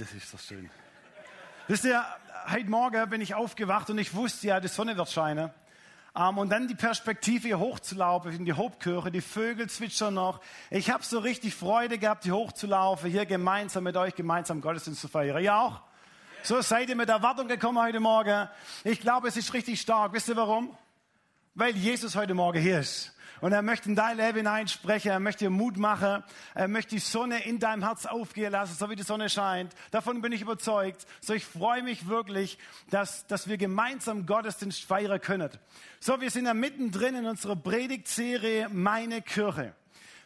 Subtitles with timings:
[0.00, 0.70] das ist so schön.
[1.68, 2.02] Wisst ihr,
[2.50, 5.50] heute Morgen bin ich aufgewacht und ich wusste ja, die Sonne wird scheinen.
[6.12, 10.40] Um, ähm, und dann die Perspektive hier hochzulaufen in die Hauptkirche, die Vögel zwitschern noch.
[10.70, 15.08] Ich habe so richtig Freude gehabt, hier hochzulaufen, hier gemeinsam mit euch gemeinsam Gottesdienst zu
[15.08, 15.40] feiern.
[15.40, 15.82] Ihr auch?
[16.42, 18.48] So seid ihr mit Erwartung gekommen heute Morgen.
[18.82, 20.12] Ich glaube, es ist richtig stark.
[20.12, 20.76] Wisst ihr warum?
[21.54, 23.14] Weil Jesus heute Morgen hier ist.
[23.40, 26.22] Und er möchte in dein Leben hineinsprechen, er möchte dir Mut machen,
[26.54, 29.74] er möchte die Sonne in deinem Herz aufgehen lassen, so wie die Sonne scheint.
[29.90, 31.06] Davon bin ich überzeugt.
[31.20, 32.58] So, ich freue mich wirklich,
[32.90, 35.50] dass, dass wir gemeinsam Gottesdienst feiern können.
[36.00, 39.74] So, wir sind ja mittendrin in unserer Predigtserie Meine Kirche.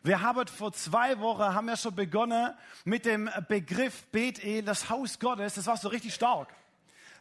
[0.02, 2.52] Wir haben vor zwei Wochen, haben wir schon begonnen
[2.84, 5.54] mit dem Begriff Bethel, das Haus Gottes.
[5.54, 6.48] Das war so richtig stark.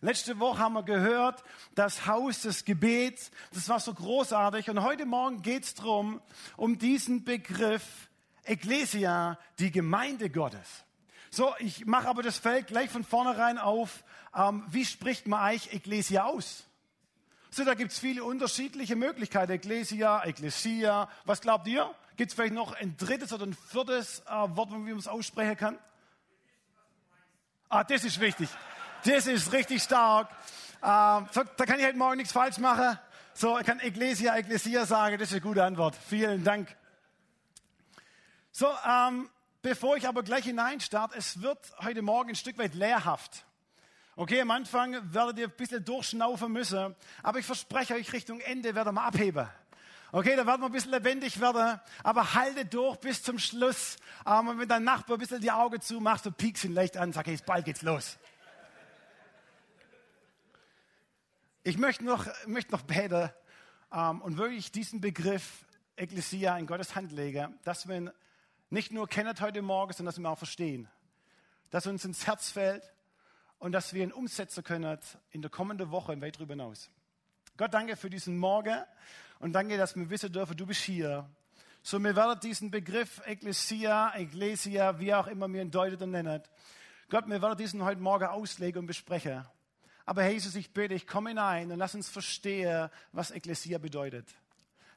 [0.04, 4.70] Letzte Woche haben wir gehört, das Haus des Gebets, das war so großartig.
[4.70, 6.20] Und heute Morgen geht's drum
[6.58, 8.10] um diesen Begriff
[8.44, 10.84] Ecclesia, die Gemeinde Gottes.
[11.30, 14.04] So, ich mache aber das Feld gleich von vornherein auf.
[14.36, 16.66] Ähm, wie spricht man eigentlich Ecclesia aus?
[17.50, 19.54] So, da gibt's viele unterschiedliche Möglichkeiten.
[19.54, 21.08] Ecclesia, Ecclesia.
[21.24, 21.90] Was glaubt ihr?
[22.18, 25.80] Gibt's vielleicht noch ein drittes oder ein viertes äh, Wort, wie man es aussprechen kann?
[27.70, 28.50] Ah, das ist wichtig.
[29.06, 30.30] Das ist richtig stark.
[30.82, 32.98] Ähm, so, da kann ich heute Morgen nichts falsch machen.
[33.34, 35.18] So, ich kann Ecclesia, Ecclesia sagen.
[35.18, 35.98] Das ist eine gute Antwort.
[36.08, 36.74] Vielen Dank.
[38.52, 39.30] So, ähm,
[39.62, 43.44] bevor ich aber gleich hineinstarte, es wird heute Morgen ein Stück weit lehrhaft.
[44.16, 48.74] Okay, am Anfang werdet ihr ein bisschen durchschnaufen müssen, aber ich verspreche euch, Richtung Ende
[48.74, 49.50] werden wir abheben.
[50.14, 53.98] Okay, da werden wir ein bisschen lebendig werden, aber halte durch bis zum Schluss.
[54.26, 57.12] Ähm, und wenn dein Nachbar ein bisschen die Augen zumacht, du piekst ihn leicht an,
[57.12, 58.18] sag, hey, bald geht's los.
[61.66, 63.30] Ich möchte noch, möchte noch beten
[63.94, 68.12] ähm, und wirklich diesen Begriff Ekklesia in Gottes Hand legen, dass wir ihn
[68.70, 70.90] nicht nur kennen heute Morgen, sondern dass wir ihn auch verstehen.
[71.70, 72.84] Dass er uns ins Herz fällt
[73.60, 75.00] und dass wir ihn umsetzen können
[75.32, 76.90] in der kommenden Woche und weit darüber hinaus.
[77.56, 78.84] Gott, danke für diesen Morgen
[79.40, 81.30] und danke, dass wir wissen dürfen, du bist hier.
[81.82, 86.50] So, wir werden diesen Begriff Ekklesia, Ecclesia, wie auch immer wir ihn deutet und nennt.
[87.10, 89.46] Gott, wir werden diesen heute Morgen auslegen und besprechen.
[90.06, 94.28] Aber Jesus, ich bitte, ich komme hinein und lass uns verstehen, was Ekklesia bedeutet.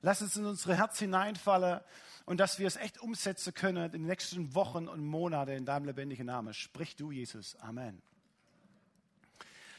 [0.03, 1.81] Lass uns in unsere Herz hineinfallen
[2.25, 5.87] und dass wir es echt umsetzen können in den nächsten Wochen und Monaten in deinem
[5.87, 6.53] lebendigen Namen.
[6.55, 7.56] Sprich du, Jesus.
[7.56, 8.03] Amen.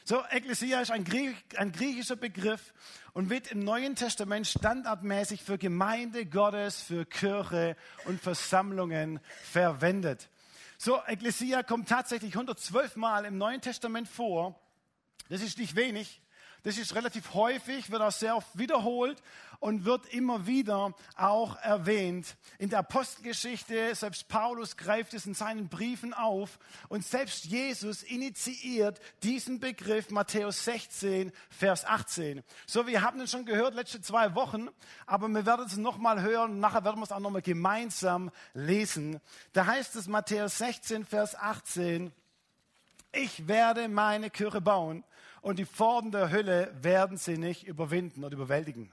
[0.04, 2.72] So, Ekklesia ist ein, Griech, ein, griechischer Begriff
[3.12, 10.30] und wird im Neuen Testament standardmäßig für Gemeinde Gottes, für Kirche und Versammlungen verwendet.
[10.78, 14.58] So, Ekklesia kommt tatsächlich 112 Mal im Neuen Testament vor
[15.28, 16.20] das ist nicht wenig.
[16.64, 19.22] Das ist relativ häufig, wird auch sehr oft wiederholt
[19.60, 22.36] und wird immer wieder auch erwähnt.
[22.58, 29.00] In der Apostelgeschichte, selbst Paulus greift es in seinen Briefen auf und selbst Jesus initiiert
[29.22, 32.42] diesen Begriff Matthäus 16, Vers 18.
[32.66, 34.68] So, wir haben es schon gehört letzte zwei Wochen,
[35.06, 39.20] aber wir werden es nochmal hören und nachher werden wir es auch nochmal gemeinsam lesen.
[39.52, 42.12] Da heißt es Matthäus 16, Vers 18,
[43.12, 45.04] ich werde meine Kirche bauen
[45.40, 48.92] und die Pforten der Hölle werden sie nicht überwinden oder überwältigen.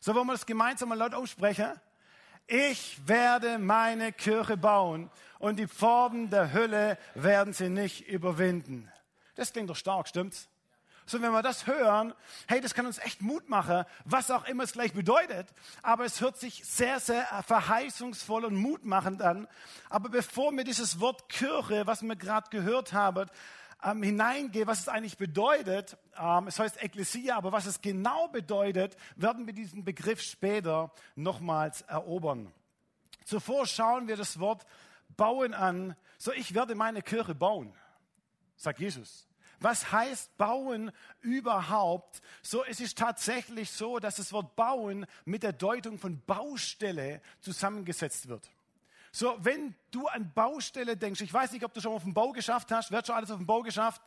[0.00, 1.72] So wollen wir das gemeinsam mal laut aussprechen.
[2.46, 8.90] Ich werde meine Kirche bauen und die Pforten der Hölle werden sie nicht überwinden.
[9.34, 10.48] Das klingt doch stark, stimmt's?
[11.06, 12.14] So, wenn wir das hören,
[12.48, 15.52] hey, das kann uns echt Mut machen, was auch immer es gleich bedeutet.
[15.82, 19.46] Aber es hört sich sehr, sehr verheißungsvoll und mutmachend an.
[19.90, 23.28] Aber bevor wir dieses Wort Kirche, was wir gerade gehört haben,
[23.84, 28.96] ähm, hineingehe, was es eigentlich bedeutet, ähm, es heißt Ekklesia, aber was es genau bedeutet,
[29.16, 32.50] werden wir diesen Begriff später nochmals erobern.
[33.24, 34.64] Zuvor schauen wir das Wort
[35.16, 35.96] bauen an.
[36.16, 37.74] So, ich werde meine Kirche bauen,
[38.56, 39.28] sagt Jesus.
[39.64, 40.92] Was heißt bauen
[41.22, 42.20] überhaupt?
[42.42, 48.28] So, es ist tatsächlich so, dass das Wort bauen mit der Deutung von Baustelle zusammengesetzt
[48.28, 48.50] wird.
[49.10, 52.32] So, wenn du an Baustelle denkst, ich weiß nicht, ob du schon auf dem Bau
[52.32, 54.02] geschafft hast, wer hat schon alles auf dem Bau geschafft?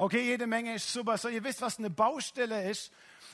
[0.00, 1.18] Okay, jede Menge ist super.
[1.18, 2.92] So, ihr wisst, was eine Baustelle ist.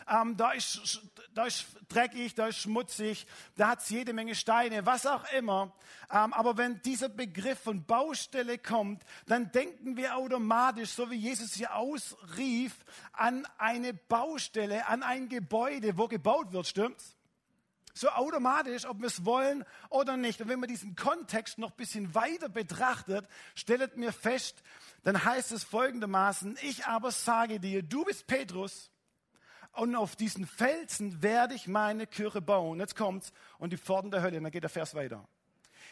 [0.09, 1.03] Ähm, da, ist
[1.35, 3.27] da ist dreckig, da ist schmutzig,
[3.57, 5.75] da hat es jede Menge Steine, was auch immer.
[6.11, 11.53] Ähm, aber wenn dieser Begriff von Baustelle kommt, dann denken wir automatisch, so wie Jesus
[11.53, 12.75] hier ausrief,
[13.13, 17.15] an eine Baustelle, an ein Gebäude, wo gebaut wird, stimmt's?
[17.95, 20.41] So automatisch, ob wir es wollen oder nicht.
[20.41, 24.63] Und wenn man diesen Kontext noch ein bisschen weiter betrachtet, stellt mir fest,
[25.05, 28.91] dann heißt es folgendermaßen, ich aber sage dir, du bist Petrus
[29.73, 32.81] und auf diesen Felsen werde ich meine Kirche bauen.
[32.81, 35.27] Jetzt kommt's und die Pforten der Hölle, und dann geht der Vers weiter.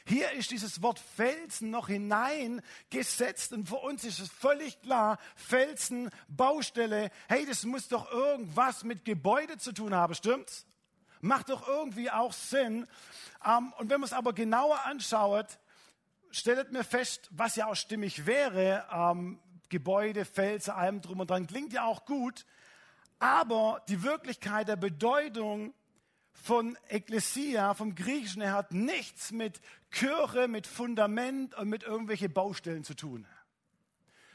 [0.05, 6.11] Hier ist dieses Wort Felsen noch hineingesetzt und für uns ist es völlig klar, Felsen,
[6.27, 10.67] Baustelle, hey, das muss doch irgendwas mit Gebäude zu tun haben, stimmt's?
[11.23, 12.87] Macht doch irgendwie auch Sinn.
[13.47, 15.59] Ähm, und wenn man es aber genauer anschaut,
[16.31, 21.47] stellt mir fest, was ja auch stimmig wäre, ähm, Gebäude, Felsen, allem drum und dran,
[21.47, 22.45] klingt ja auch gut,
[23.21, 25.73] aber die Wirklichkeit der Bedeutung
[26.33, 29.61] von Ekklesia, vom Griechischen her, hat nichts mit
[29.93, 33.27] Kirche, mit Fundament und mit irgendwelchen Baustellen zu tun.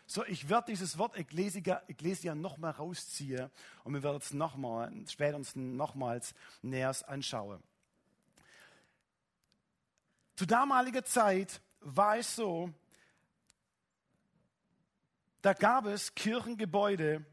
[0.09, 3.51] So, ich werde dieses Wort Ekklesia, Ekklesia nochmal rausziehen
[3.83, 7.61] und wir werden es nochmal, später uns nochmals näher anschauen.
[10.37, 12.73] Zu damaliger Zeit war es so,
[15.41, 17.25] da gab es Kirchengebäude,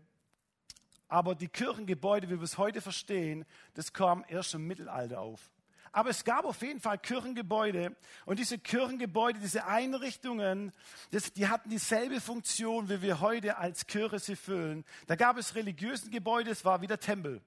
[1.07, 3.45] aber die Kirchengebäude, wie wir es heute verstehen,
[3.75, 5.54] das kam erst im Mittelalter auf.
[5.95, 7.95] Aber es gab auf jeden Fall Kirchengebäude
[8.27, 10.73] und diese Kirchengebäude, diese Einrichtungen,
[11.13, 14.85] das, die hatten dieselbe Funktion, wie wir heute als Kirche sie füllen.
[15.07, 17.41] Da gab es religiösen Gebäude, es war wie der Tempel.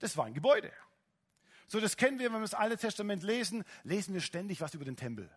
[0.00, 0.72] Das war ein Gebäude.
[1.68, 4.84] So, das kennen wir, wenn wir das Alte Testament lesen, lesen wir ständig was über
[4.84, 5.30] den Tempel.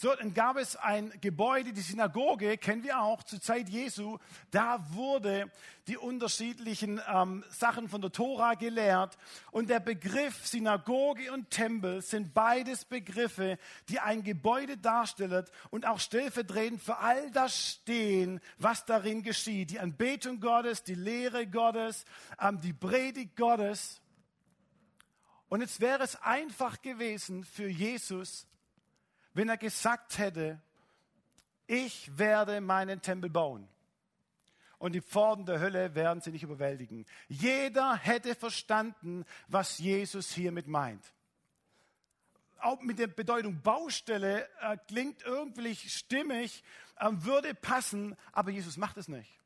[0.00, 4.18] So, dann gab es ein Gebäude, die Synagoge, kennen wir auch, zur Zeit Jesu.
[4.52, 5.50] Da wurde
[5.88, 9.18] die unterschiedlichen ähm, Sachen von der Tora gelehrt.
[9.50, 13.58] Und der Begriff Synagoge und Tempel sind beides Begriffe,
[13.88, 19.72] die ein Gebäude darstellen und auch stellvertretend für all das stehen, was darin geschieht.
[19.72, 22.04] Die Anbetung Gottes, die Lehre Gottes,
[22.40, 24.00] ähm, die Predigt Gottes.
[25.48, 28.46] Und jetzt wäre es einfach gewesen für Jesus,
[29.38, 30.60] wenn er gesagt hätte,
[31.68, 33.68] ich werde meinen Tempel bauen
[34.78, 37.06] und die Pforten der Hölle werden sie nicht überwältigen.
[37.28, 41.04] Jeder hätte verstanden, was Jesus hiermit meint.
[42.58, 46.64] Auch mit der Bedeutung Baustelle äh, klingt irgendwie stimmig,
[46.96, 49.38] äh, würde passen, aber Jesus macht es nicht.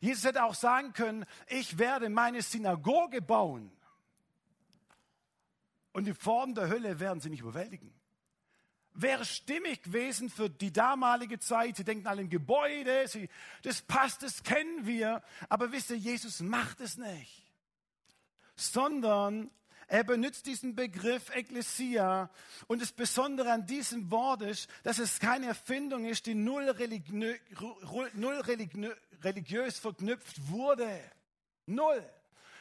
[0.00, 3.70] Jesus hätte auch sagen können, ich werde meine Synagoge bauen
[5.92, 7.94] und die Pforten der Hölle werden sie nicht überwältigen
[9.00, 11.76] wäre stimmig gewesen für die damalige Zeit.
[11.76, 13.28] Sie denken alle in Gebäude, sie,
[13.62, 15.22] das passt, das kennen wir.
[15.48, 17.44] Aber wisst ihr, Jesus macht es nicht.
[18.56, 19.50] Sondern
[19.86, 22.30] er benutzt diesen Begriff Ekklesia.
[22.66, 27.34] Und das Besondere an diesem Wort ist, dass es keine Erfindung ist, die null, religiö
[28.14, 31.00] null religiö religiös verknüpft wurde.
[31.66, 32.02] Null.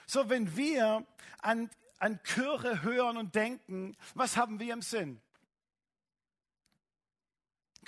[0.08, 1.06] So, wenn wir
[1.42, 1.70] an,
[2.00, 5.22] an Kirche hören und denken, was haben wir im Sinn?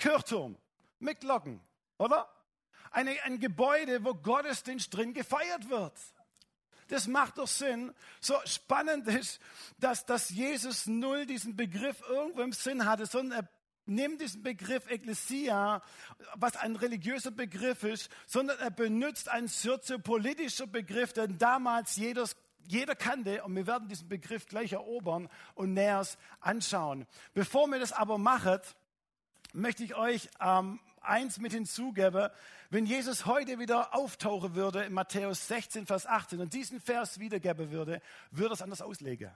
[0.00, 0.56] Kirchturm
[0.98, 1.60] mit Glocken,
[1.98, 2.28] oder?
[2.90, 5.92] Eine, ein Gebäude, wo Gottesdienst drin gefeiert wird.
[6.88, 7.94] Das macht doch Sinn.
[8.20, 9.40] So spannend ist,
[9.78, 13.48] dass, dass Jesus null diesen Begriff irgendwo im Sinn hatte, sondern er
[13.86, 15.82] nimmt diesen Begriff Ekklesia,
[16.34, 22.24] was ein religiöser Begriff ist, sondern er benutzt einen soziopolitischer Begriff, den damals jeder,
[22.66, 23.44] jeder kannte.
[23.44, 26.04] Und wir werden diesen Begriff gleich erobern und näher
[26.40, 27.06] anschauen.
[27.34, 28.60] Bevor wir das aber machen,
[29.52, 32.28] möchte ich euch ähm, eins mit hinzugeben.
[32.70, 37.70] Wenn Jesus heute wieder auftauchen würde in Matthäus 16, Vers 18 und diesen Vers wiedergeben
[37.70, 38.00] würde,
[38.30, 39.30] würde es anders auslegen.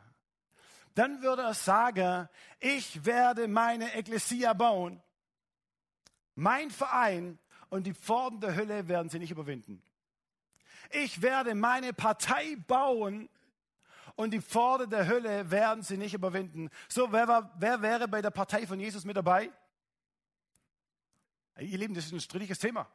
[0.95, 2.29] Dann würde er sagen,
[2.61, 5.03] ich werde meine Ekklesia bauen,
[6.37, 9.83] mein Verein und die Pforten der Hölle werden sie nicht überwinden.
[10.91, 13.29] Ich werde meine Partei bauen
[14.15, 16.71] und die Pforten der Hölle werden sie nicht überwinden.
[16.89, 19.51] So, wer, wer wäre bei der Partei von Jesus mit dabei?
[21.58, 22.89] Ihr Lieben, das ist ein strittiges Thema.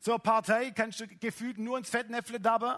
[0.00, 2.76] So eine Partei kannst du gefühlt nur ins Fettnäpfle dabben,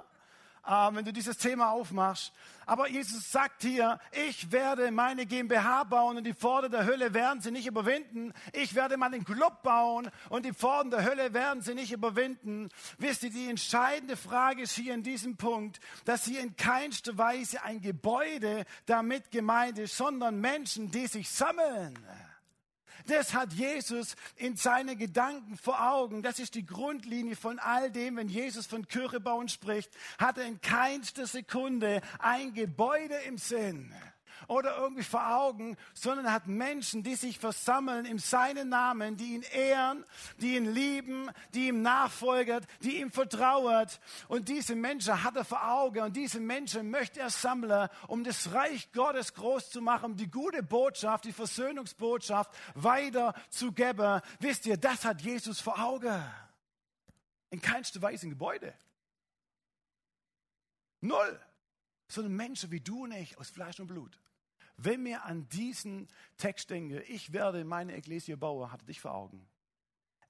[0.67, 2.33] äh, wenn du dieses Thema aufmachst.
[2.67, 3.99] Aber Jesus sagt hier,
[4.29, 8.35] ich werde meine GmbH bauen und die Pforten der Hölle werden sie nicht überwinden.
[8.53, 12.69] Ich werde meinen Club bauen und die Pforten der Hölle werden sie nicht überwinden.
[12.99, 17.62] Wisst ihr, die entscheidende Frage ist hier in diesem Punkt, dass hier in keinster Weise
[17.62, 21.99] ein Gebäude damit gemeint ist, sondern Menschen, die sich sammeln.
[23.07, 26.23] Das hat Jesus in seine Gedanken vor Augen.
[26.23, 30.45] Das ist die Grundlinie von all dem, wenn Jesus von Kirche bauen spricht, hat er
[30.45, 33.93] in keinster Sekunde ein Gebäude im Sinn
[34.47, 39.35] oder irgendwie vor Augen, sondern er hat Menschen, die sich versammeln in seinen Namen, die
[39.35, 40.04] ihn ehren,
[40.40, 43.87] die ihn lieben, die ihm nachfolgen, die ihm vertrauen.
[44.28, 48.52] Und diese Menschen hat er vor Augen und diese Menschen möchte er sammeln, um das
[48.52, 54.21] Reich Gottes groß zu machen, um die gute Botschaft, die Versöhnungsbotschaft weiterzugeben.
[54.40, 56.23] Wisst ihr, das hat Jesus vor Augen.
[57.50, 58.75] In keinster Weise ein Gebäude.
[61.00, 61.40] Null.
[62.09, 64.18] Sondern Menschen wie du und ich aus Fleisch und Blut
[64.79, 69.13] wenn mir an diesen Text denke, ich werde meine Ekklesia bauen, hat er dich vor
[69.13, 69.49] Augen.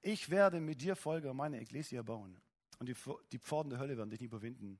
[0.01, 2.41] Ich werde mit dir, Folger, meine Ekklesia bauen.
[2.79, 2.95] Und die,
[3.31, 4.79] die Pforten der Hölle werden dich nicht überwinden.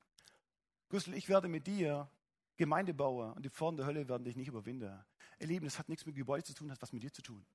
[0.90, 2.10] Gustl, ich werde mit dir
[2.58, 5.06] Gemeinde bauen und die Pforten der Hölle werden dich nicht überwinden.
[5.40, 7.22] Ihr Lieben, das hat nichts mit Gebäude zu tun, das hat was mit dir zu
[7.22, 7.46] tun.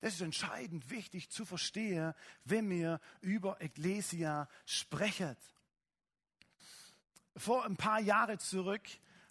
[0.00, 2.12] Das ist entscheidend wichtig zu verstehen,
[2.44, 5.34] wenn wir über Ecclesia sprechen.
[7.36, 8.86] Vor ein paar Jahren zurück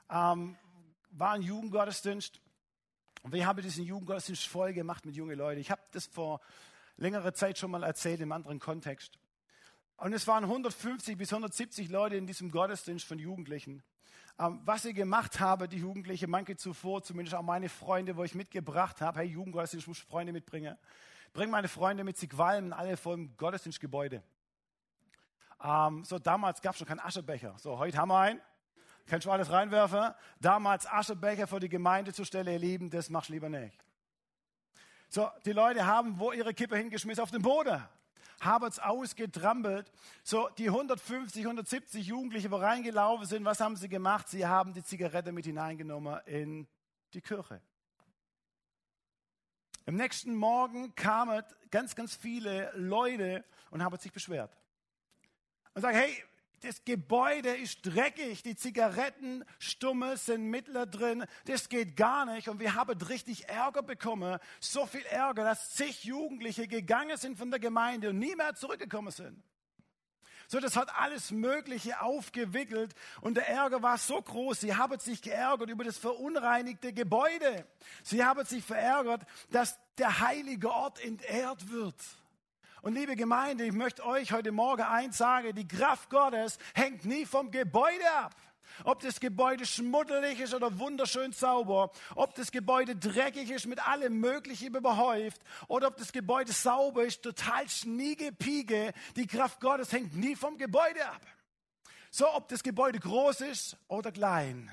[0.09, 0.55] ähm,
[1.11, 2.41] war ein Jugendgottesdienst
[3.23, 5.59] und wir haben diesen Jugendgottesdienst voll gemacht mit jungen Leuten.
[5.59, 6.39] Ich habe das vor
[6.97, 9.17] längerer Zeit schon mal erzählt im anderen Kontext.
[9.97, 13.83] Und es waren 150 bis 170 Leute in diesem Gottesdienst von Jugendlichen.
[14.39, 18.35] Ähm, was ich gemacht habe, die Jugendlichen, manche zuvor, zumindest auch meine Freunde, wo ich
[18.35, 20.77] mitgebracht habe, hey, Jugendgottesdienst, muss Freunde mitbringen.
[21.33, 24.21] Bring meine Freunde mit, sie qualmen alle vor dem Gottesdienstgebäude.
[25.63, 27.55] Ähm, so, damals gab es schon keinen Aschebecher.
[27.57, 28.41] So, heute haben wir einen.
[29.07, 30.13] Kannst du alles reinwerfen?
[30.39, 33.83] Damals Aschebecher vor die Gemeinde zu stellen, ihr Lieben, das machst du lieber nicht.
[35.09, 37.23] So, die Leute haben wo ihre Kippe hingeschmissen?
[37.23, 37.81] Auf den Boden
[38.41, 39.91] haben es ausgetrampelt.
[40.23, 44.27] So, die 150, 170 Jugendliche, wo reingelaufen sind, was haben sie gemacht?
[44.27, 46.67] Sie haben die Zigarette mit hineingenommen in
[47.13, 47.61] die Kirche.
[49.85, 54.51] Am nächsten Morgen kamen ganz, ganz viele Leute und haben sich beschwert.
[55.73, 56.23] Und sagen, hey,
[56.61, 62.73] das Gebäude ist dreckig, die Zigarettenstumme sind mittler drin, das geht gar nicht und wir
[62.73, 68.09] haben richtig Ärger bekommen, so viel Ärger, dass zig Jugendliche gegangen sind von der Gemeinde
[68.09, 69.43] und nie mehr zurückgekommen sind.
[70.49, 74.61] So, das hat alles Mögliche aufgewickelt und der Ärger war so groß.
[74.61, 77.67] Sie haben sich geärgert über das verunreinigte Gebäude.
[78.01, 81.95] Sie haben sich verärgert, dass der heilige Ort entehrt wird.
[82.87, 87.25] Und liebe Gemeinde, ich möchte euch heute Morgen eins sagen, die Kraft Gottes hängt nie
[87.25, 88.33] vom Gebäude ab.
[88.85, 94.21] Ob das Gebäude schmuddelig ist oder wunderschön sauber, ob das Gebäude dreckig ist, mit allem
[94.21, 100.37] Möglichen überhäuft, oder ob das Gebäude sauber ist, total schniegepiege, die Kraft Gottes hängt nie
[100.37, 101.27] vom Gebäude ab.
[102.09, 104.71] So, ob das Gebäude groß ist oder klein.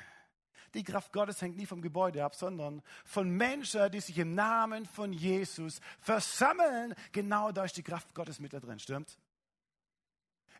[0.74, 4.86] Die Kraft Gottes hängt nie vom Gebäude ab, sondern von Menschen, die sich im Namen
[4.86, 6.94] von Jesus versammeln.
[7.12, 9.16] Genau da ist die Kraft Gottes mit da drin, stimmt?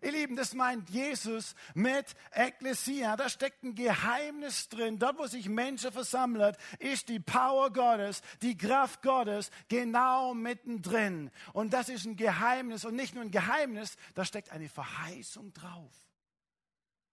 [0.04, 3.16] Ihr Lieben, das meint Jesus mit Ekklesia.
[3.16, 4.98] Da steckt ein Geheimnis drin.
[4.98, 11.30] Dort, wo sich Menschen versammeln, ist die Power Gottes, die Kraft Gottes genau mittendrin.
[11.54, 15.92] Und das ist ein Geheimnis und nicht nur ein Geheimnis, da steckt eine Verheißung drauf.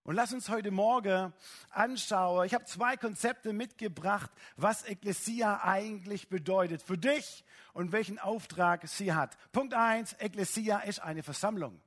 [0.03, 1.31] Und lass uns heute Morgen
[1.69, 2.47] anschauen.
[2.47, 7.43] Ich habe zwei Konzepte mitgebracht, was Ekklesia eigentlich bedeutet für dich
[7.73, 9.37] und welchen Auftrag sie hat.
[9.51, 11.79] Punkt eins: Ekklesia ist eine Versammlung.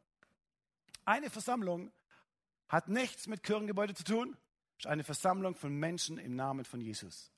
[1.04, 1.90] Eine Versammlung
[2.68, 4.36] hat nichts mit Kirchengebäude zu tun,
[4.78, 7.32] ist eine Versammlung von Menschen im Namen von Jesus.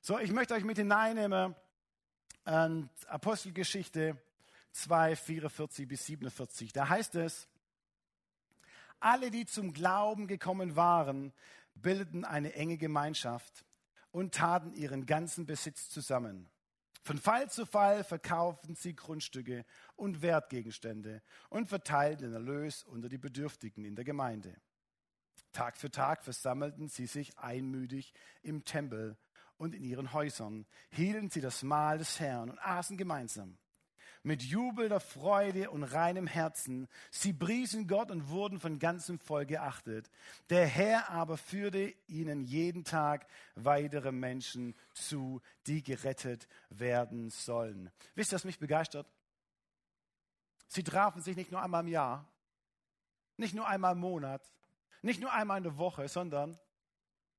[0.00, 1.54] So, ich möchte euch mit hineinnehmen
[2.44, 4.20] an Apostelgeschichte
[4.72, 6.72] 2, 44 bis 47.
[6.72, 7.48] Da heißt es,
[9.00, 11.32] alle, die zum Glauben gekommen waren,
[11.74, 13.64] bildeten eine enge Gemeinschaft
[14.10, 16.48] und taten ihren ganzen Besitz zusammen.
[17.02, 19.64] Von Fall zu Fall verkauften sie Grundstücke
[19.96, 24.54] und Wertgegenstände und verteilten den Erlös unter die Bedürftigen in der Gemeinde.
[25.52, 29.16] Tag für Tag versammelten sie sich einmütig im Tempel
[29.56, 33.58] und in ihren Häusern, hielten sie das Mahl des Herrn und aßen gemeinsam
[34.22, 36.88] mit jubelnder Freude und reinem Herzen.
[37.10, 40.10] Sie priesen Gott und wurden von ganzem Volk geachtet.
[40.50, 47.90] Der Herr aber führte ihnen jeden Tag weitere Menschen zu, die gerettet werden sollen.
[48.14, 49.06] Wisst ihr, was mich begeistert?
[50.68, 52.28] Sie trafen sich nicht nur einmal im Jahr,
[53.36, 54.42] nicht nur einmal im Monat,
[55.02, 56.58] nicht nur einmal in der Woche, sondern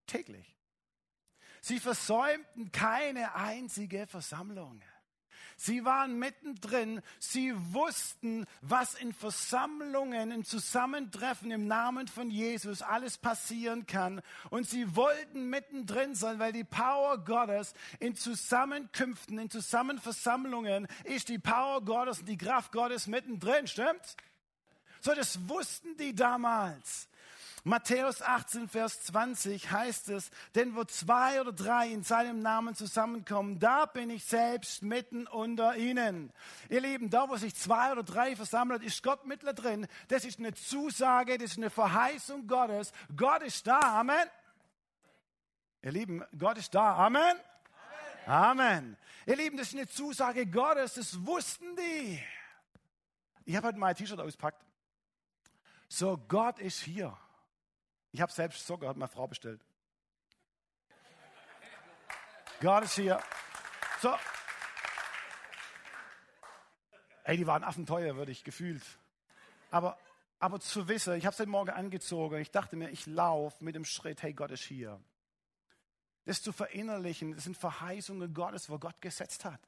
[0.07, 0.57] täglich.
[1.61, 4.81] Sie versäumten keine einzige Versammlung.
[5.57, 7.01] Sie waren mittendrin.
[7.19, 14.21] Sie wussten, was in Versammlungen, in Zusammentreffen im Namen von Jesus alles passieren kann.
[14.49, 21.39] Und sie wollten mittendrin sein, weil die Power Gottes in Zusammenkünften, in Zusammenversammlungen ist die
[21.39, 23.67] Power Gottes und die Kraft Gottes mittendrin.
[23.67, 24.15] Stimmt?
[25.01, 27.07] So, das wussten die damals.
[27.63, 33.59] Matthäus 18, Vers 20 heißt es, denn wo zwei oder drei in seinem Namen zusammenkommen,
[33.59, 36.33] da bin ich selbst mitten unter ihnen.
[36.69, 39.87] Ihr Lieben, da wo sich zwei oder drei versammelt, ist Gott mittler drin.
[40.07, 42.91] Das ist eine Zusage, das ist eine Verheißung Gottes.
[43.15, 43.79] Gott ist da.
[43.79, 44.27] Amen.
[45.83, 46.95] Ihr Lieben, Gott ist da.
[46.95, 47.35] Amen.
[48.25, 48.97] Amen.
[49.27, 52.23] Ihr Lieben, das ist eine Zusage Gottes, das wussten die.
[53.45, 54.63] Ich habe heute mein T-Shirt auspackt.
[55.87, 57.15] So, Gott ist hier.
[58.11, 59.61] Ich habe selbst Socken, hat meine Frau bestellt.
[62.59, 63.21] Gott ist hier.
[64.01, 64.13] So.
[67.23, 68.83] Ey, die waren affenteuer, würde ich gefühlt.
[69.69, 69.97] Aber,
[70.39, 73.75] aber zu wissen, ich habe es heute Morgen angezogen, ich dachte mir, ich laufe mit
[73.75, 75.01] dem Schritt, hey, Gott ist hier.
[76.25, 79.61] Das zu verinnerlichen, das sind Verheißungen Gottes, wo Gott gesetzt hat.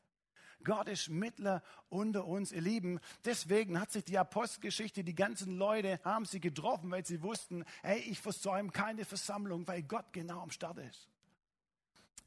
[0.63, 3.00] Gott ist Mittler unter uns, ihr Lieben.
[3.24, 8.00] Deswegen hat sich die Apostelgeschichte, die ganzen Leute haben sie getroffen, weil sie wussten, hey,
[8.00, 11.08] ich versäume keine Versammlung, weil Gott genau am Start ist.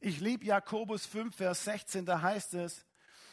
[0.00, 2.85] Ich liebe Jakobus 5, Vers 16, da heißt es,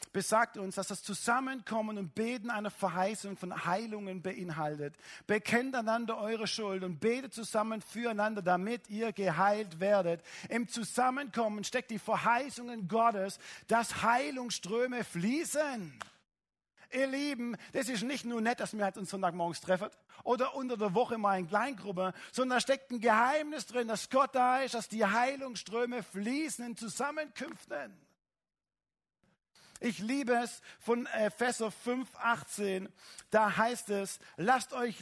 [0.06, 4.96] besagt uns, dass das Zusammenkommen und Beten eine Verheißung von Heilungen beinhaltet.
[5.28, 10.22] Bekennt einander eure Schuld und betet zusammen füreinander, damit ihr geheilt werdet.
[10.50, 16.00] Im Zusammenkommen steckt die Verheißungen Gottes, dass Heilungsströme fließen.
[16.92, 19.90] Ihr Lieben, das ist nicht nur nett, dass wir uns Sonntagmorgens treffen
[20.24, 24.36] oder unter der Woche mal in Kleingruppe, sondern da steckt ein Geheimnis drin, dass Gott
[24.36, 27.98] da ist, dass die Heilungsströme fließen in Zusammenkünften.
[29.86, 32.88] Ich liebe es von Epheser 5, 18.
[33.32, 34.96] Da heißt es, lasst euch,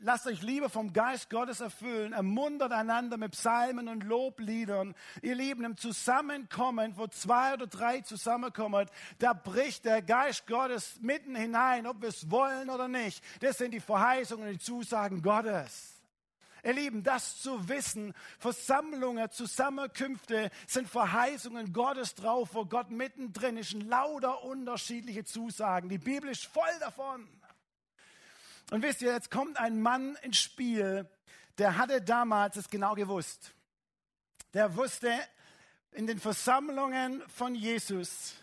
[0.00, 4.96] lasst euch Liebe vom Geist Gottes erfüllen, ermuntert einander mit Psalmen und Lobliedern.
[5.22, 11.36] Ihr Lieben, im Zusammenkommen, wo zwei oder drei zusammenkommen, da bricht der Geist Gottes mitten
[11.36, 13.22] hinein, ob wir es wollen oder nicht.
[13.38, 15.93] Das sind die Verheißungen und die Zusagen Gottes.
[16.64, 23.74] Ihr Lieben, das zu wissen, Versammlungen, Zusammenkünfte sind Verheißungen Gottes drauf, wo Gott mittendrin ist,
[23.74, 25.90] lauter unterschiedliche Zusagen.
[25.90, 27.28] Die Bibel ist voll davon.
[28.70, 31.06] Und wisst ihr, jetzt kommt ein Mann ins Spiel,
[31.58, 33.52] der hatte damals es genau gewusst.
[34.54, 35.12] Der wusste
[35.92, 38.36] in den Versammlungen von Jesus,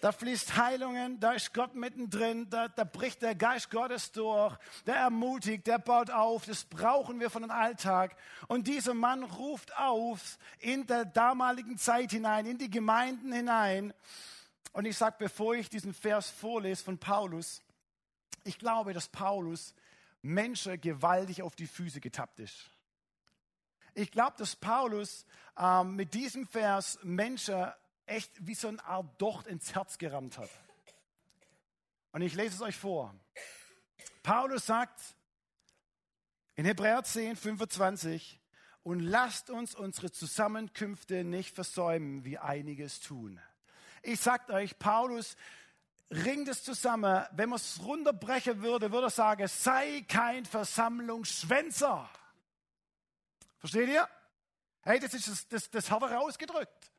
[0.00, 4.96] da fließt Heilungen, da ist Gott mittendrin, da, da bricht der Geist Gottes durch, der
[4.96, 8.16] ermutigt, der baut auf, das brauchen wir von dem Alltag.
[8.48, 13.92] Und dieser Mann ruft auf in der damaligen Zeit hinein, in die Gemeinden hinein.
[14.72, 17.62] Und ich sage, bevor ich diesen Vers vorlese von Paulus,
[18.44, 19.74] ich glaube, dass Paulus
[20.22, 22.70] Menschen gewaltig auf die Füße getappt ist.
[23.94, 25.26] Ich glaube, dass Paulus
[25.58, 27.70] ähm, mit diesem Vers Menschen
[28.10, 30.50] echt wie so eine Art Docht ins Herz gerammt hat.
[32.12, 33.14] Und ich lese es euch vor.
[34.22, 35.00] Paulus sagt
[36.56, 38.40] in Hebräer 10, 25,
[38.82, 43.40] und lasst uns unsere Zusammenkünfte nicht versäumen, wie einiges tun.
[44.02, 45.36] Ich sage euch, Paulus
[46.10, 47.24] ringt es zusammen.
[47.32, 52.08] Wenn man es runterbrechen würde, würde er sagen, sei kein Versammlungsschwänzer.
[53.58, 54.08] Versteht ihr?
[54.82, 56.89] Hey, das ist das, das, das hat er rausgedrückt.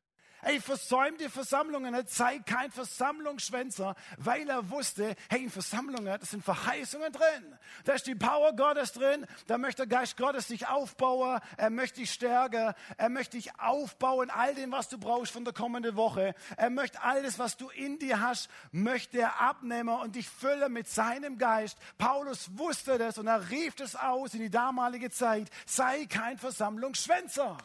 [0.43, 6.31] Ey, versäumt die Versammlungen, er sei kein Versammlungsschwänzer, weil er wusste, hey, in Versammlungen, das
[6.31, 7.57] sind Verheißungen drin.
[7.83, 11.99] Da ist die Power Gottes drin, da möchte der Geist Gottes dich aufbauen, er möchte
[11.99, 16.33] dich stärken, er möchte dich aufbauen, all dem, was du brauchst von der kommenden Woche.
[16.57, 20.87] Er möchte alles, was du in dir hast, möchte er abnehmen und dich füllen mit
[20.87, 21.77] seinem Geist.
[21.97, 27.57] Paulus wusste das und er rief es aus in die damalige Zeit, sei kein Versammlungsschwänzer.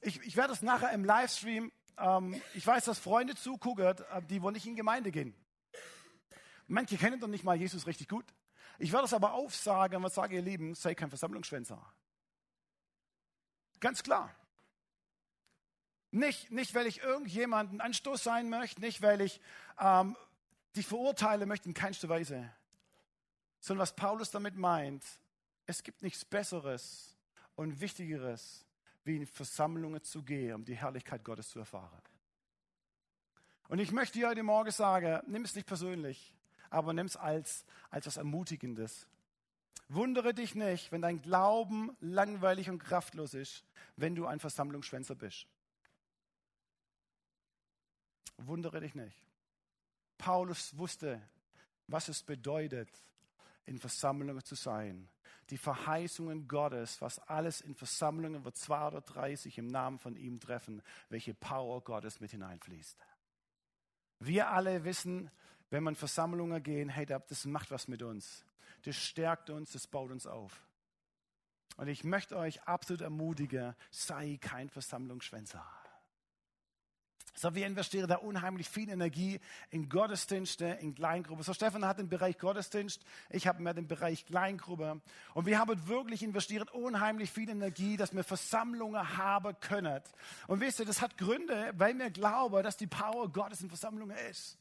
[0.00, 4.42] Ich, ich werde es nachher im Livestream, ähm, ich weiß, dass Freunde zugucken, äh, die
[4.42, 5.34] wollen nicht in Gemeinde gehen.
[6.66, 8.24] Manche kennen doch nicht mal Jesus richtig gut.
[8.78, 11.84] Ich werde es aber aufsagen und sage, ihr Lieben, sei kein Versammlungsschwänzer.
[13.80, 14.34] Ganz klar.
[16.12, 19.40] Nicht, nicht, weil ich irgendjemanden Anstoß sein möchte, nicht, weil ich
[19.78, 20.16] ähm,
[20.76, 22.50] dich verurteile möchte, in keinster Weise.
[23.60, 25.04] Sondern was Paulus damit meint,
[25.66, 27.16] es gibt nichts Besseres
[27.54, 28.66] und Wichtigeres,
[29.04, 32.02] wie in Versammlungen zu gehen, um die Herrlichkeit Gottes zu erfahren.
[33.68, 36.34] Und ich möchte dir heute Morgen sagen, nimm es nicht persönlich,
[36.70, 39.06] aber nimm es als, etwas Ermutigendes.
[39.88, 43.64] Wundere dich nicht, wenn dein Glauben langweilig und kraftlos ist,
[43.96, 45.46] wenn du ein Versammlungsschwänzer bist.
[48.36, 49.16] Wundere dich nicht.
[50.16, 51.20] Paulus wusste,
[51.86, 52.88] was es bedeutet,
[53.66, 55.08] in Versammlungen zu sein
[55.50, 60.16] die Verheißungen Gottes, was alles in Versammlungen, wo zwei oder drei sich im Namen von
[60.16, 62.96] ihm treffen, welche Power Gottes mit hineinfließt.
[64.20, 65.30] Wir alle wissen,
[65.70, 68.44] wenn man Versammlungen gehen, hey, das macht was mit uns.
[68.82, 70.62] Das stärkt uns, das baut uns auf.
[71.76, 75.64] Und ich möchte euch absolut ermutigen, sei kein Versammlungsschwänzer.
[77.40, 81.42] So, wir investieren da unheimlich viel Energie in Gottesdienste, in Kleingruppe.
[81.42, 85.00] So, Stefan hat den Bereich Gottesdienst, ich habe mehr den Bereich Kleingruppe.
[85.32, 90.02] Und wir haben wirklich investiert unheimlich viel Energie, dass wir Versammlungen haben können.
[90.48, 94.18] Und wisst ihr, das hat Gründe, weil wir glauben, dass die Power Gottes in Versammlungen
[94.30, 94.58] ist.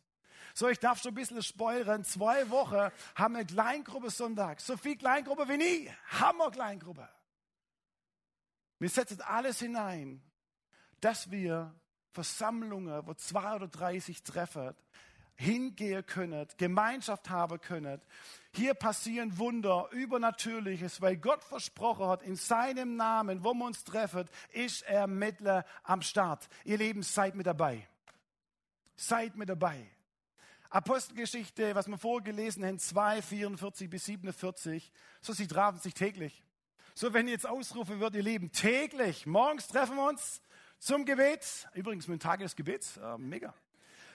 [0.54, 2.06] So, ich darf schon ein bisschen spoilern.
[2.06, 4.62] Zwei Wochen haben wir Kleingruppe Sonntag.
[4.62, 5.92] So viel Kleingruppe wie nie.
[6.12, 7.10] Hammer Kleingruppe.
[8.80, 10.22] Wir setzen alles hinein,
[11.02, 11.76] dass wir
[12.12, 14.76] Versammlungen, wo zwei oder drei sich treffen,
[15.36, 18.02] hingehen können, Gemeinschaft haben können.
[18.54, 24.28] Hier passieren Wunder, Übernatürliches, weil Gott versprochen hat, in seinem Namen, wo wir uns treffen,
[24.52, 26.50] ist er Mittler am Start.
[26.66, 27.88] Ihr Lieben, seid mit dabei.
[28.98, 29.90] Seid mit dabei.
[30.70, 34.92] Apostelgeschichte, was wir vorgelesen haben, 2, 44 bis 47,
[35.22, 36.44] so sie trafen sich täglich.
[36.94, 40.42] So, wenn jetzt ausrufen würdet, ihr Lieben, täglich, morgens treffen wir uns
[40.80, 41.68] zum Gebet.
[41.74, 43.54] Übrigens mit dem Tag des Gebets, äh, mega.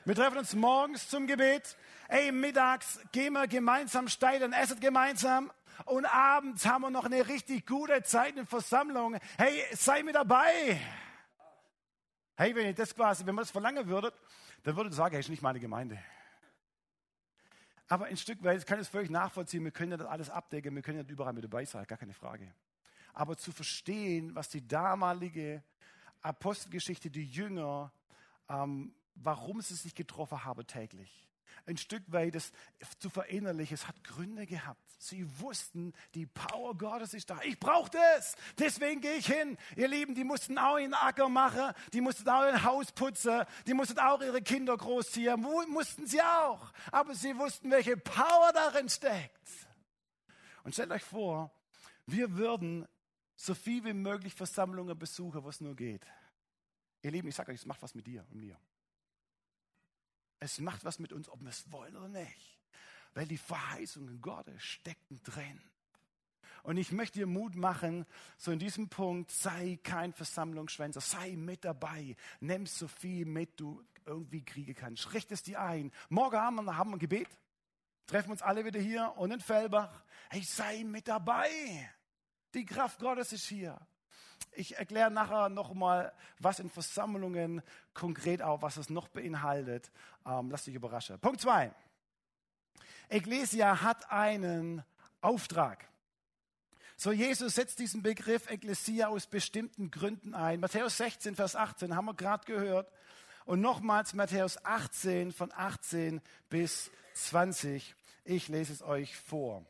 [0.04, 1.76] Wir treffen uns morgens zum Gebet.
[2.08, 5.52] Ey, mittags gehen wir gemeinsam steil und essen gemeinsam.
[5.86, 9.16] Und abends haben wir noch eine richtig gute Zeit in Versammlung.
[9.38, 10.80] Hey, sei mit dabei.
[12.36, 14.14] Hey, wenn ihr das quasi, wenn man das verlangen würdet,
[14.62, 15.98] dann würdet ihr sagen, hey, ist nicht meine Gemeinde.
[17.88, 20.74] Aber ein Stück weit, ich kann es völlig nachvollziehen, wir können ja das alles abdecken,
[20.74, 22.52] wir können ja überall mit dabei sein, gar keine Frage.
[23.12, 25.62] Aber zu verstehen, was die damalige
[26.24, 27.92] Apostelgeschichte, die Jünger,
[28.48, 31.28] ähm, warum sie sich getroffen haben täglich.
[31.66, 32.52] Ein Stück weit das
[32.98, 34.80] zu verinnerlichen, es hat Gründe gehabt.
[34.98, 37.40] Sie wussten, die Power Gottes ist da.
[37.42, 38.36] Ich brauche das.
[38.58, 39.56] Deswegen gehe ich hin.
[39.76, 43.74] Ihr Lieben, die mussten auch ihren Acker machen, die mussten auch ein Haus putzen, die
[43.74, 46.72] mussten auch ihre Kinder großziehen, mussten sie auch.
[46.90, 49.48] Aber sie wussten, welche Power darin steckt.
[50.64, 51.50] Und stellt euch vor,
[52.06, 52.86] wir würden
[53.36, 56.06] so viel wie möglich Versammlungen besuchen, wo es nur geht.
[57.02, 58.58] Ihr Lieben, ich sage euch, es macht was mit dir und mir.
[60.40, 62.60] Es macht was mit uns, ob wir es wollen oder nicht.
[63.14, 65.60] Weil die Verheißungen Gottes stecken drin.
[66.62, 68.06] Und ich möchte dir Mut machen,
[68.38, 72.16] so in diesem Punkt, sei kein Versammlungsschwänzer, sei mit dabei.
[72.40, 75.12] Nimm so viel mit, du irgendwie kriegen kannst.
[75.12, 75.92] Richte es dir ein.
[76.08, 77.28] Morgen Abend haben wir ein Gebet.
[78.06, 80.04] Treffen uns alle wieder hier und in Fellbach.
[80.30, 81.90] Hey, sei mit dabei.
[82.54, 83.78] Die Kraft Gottes ist hier.
[84.52, 87.62] Ich erkläre nachher nochmal, was in Versammlungen
[87.92, 89.90] konkret auch, was es noch beinhaltet.
[90.24, 91.18] Ähm, lass dich überraschen.
[91.18, 91.72] Punkt zwei.
[93.08, 94.84] Ecclesia hat einen
[95.20, 95.88] Auftrag.
[96.96, 100.60] So, Jesus setzt diesen Begriff Ecclesia aus bestimmten Gründen ein.
[100.60, 102.90] Matthäus 16, Vers 18 haben wir gerade gehört.
[103.44, 107.94] Und nochmals Matthäus 18 von 18 bis 20.
[108.24, 109.66] Ich lese es euch vor.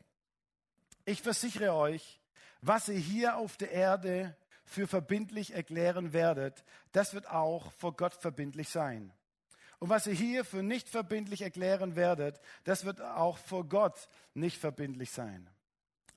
[1.03, 2.21] Ich versichere euch,
[2.61, 8.15] was ihr hier auf der Erde für verbindlich erklären werdet, das wird auch vor Gott
[8.15, 9.13] verbindlich sein.
[9.79, 14.57] Und was ihr hier für nicht verbindlich erklären werdet, das wird auch vor Gott nicht
[14.57, 15.49] verbindlich sein.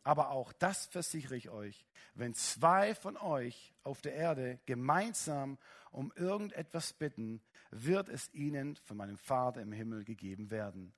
[0.04, 5.58] Aber auch das versichere ich euch, wenn zwei von euch auf der Erde gemeinsam
[5.90, 10.94] um irgendetwas bitten, wird es ihnen von meinem Vater im Himmel gegeben werden.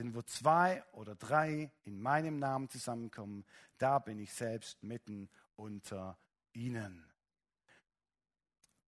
[0.00, 3.44] Denn wo zwei oder drei in meinem Namen zusammenkommen,
[3.76, 6.16] da bin ich selbst mitten unter
[6.54, 7.04] ihnen.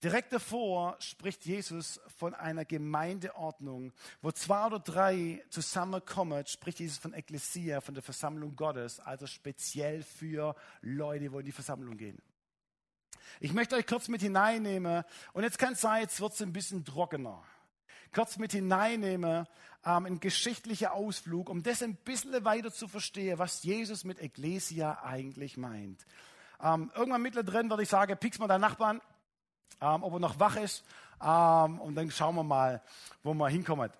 [0.02, 7.12] Direkt davor spricht Jesus von einer Gemeindeordnung, wo zwei oder drei zusammenkommen, spricht Jesus von
[7.12, 12.22] Ekklesia, von der Versammlung Gottes, also speziell für Leute, die in die Versammlung gehen.
[13.38, 16.54] Ich möchte euch kurz mit hineinnehmen und jetzt kann es sein, jetzt wird es ein
[16.54, 17.44] bisschen trockener.
[18.14, 19.46] Kurz mit hineinnehmen,
[19.84, 25.02] ähm, ein geschichtlicher Ausflug, um das ein bisschen weiter zu verstehen, was Jesus mit Ekklesia
[25.02, 26.04] eigentlich meint.
[26.62, 29.00] Ähm, irgendwann mittendrin würde ich sagen, pickst mal deinen Nachbarn,
[29.80, 30.84] ähm, ob er noch wach ist.
[31.22, 32.82] Ähm, und dann schauen wir mal,
[33.22, 33.90] wo wir hinkommen.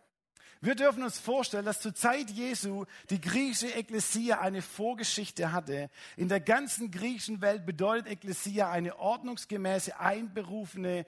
[0.60, 5.90] Wir dürfen uns vorstellen, dass zur Zeit Jesu die griechische Ekklesia eine Vorgeschichte hatte.
[6.16, 11.04] In der ganzen griechischen Welt bedeutet Ekklesia eine ordnungsgemäße, einberufene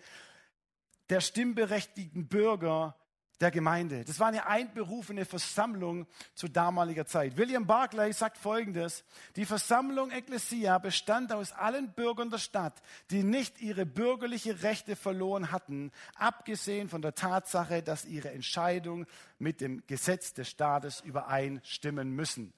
[1.11, 2.97] der stimmberechtigten Bürger
[3.41, 4.05] der Gemeinde.
[4.05, 7.37] Das war eine einberufene Versammlung zu damaliger Zeit.
[7.37, 9.05] William Barclay sagt Folgendes.
[9.37, 15.51] Die Versammlung Ecclesia bestand aus allen Bürgern der Stadt, die nicht ihre bürgerliche Rechte verloren
[15.51, 19.05] hatten, abgesehen von der Tatsache, dass ihre Entscheidung
[19.39, 22.55] mit dem Gesetz des Staates übereinstimmen müssen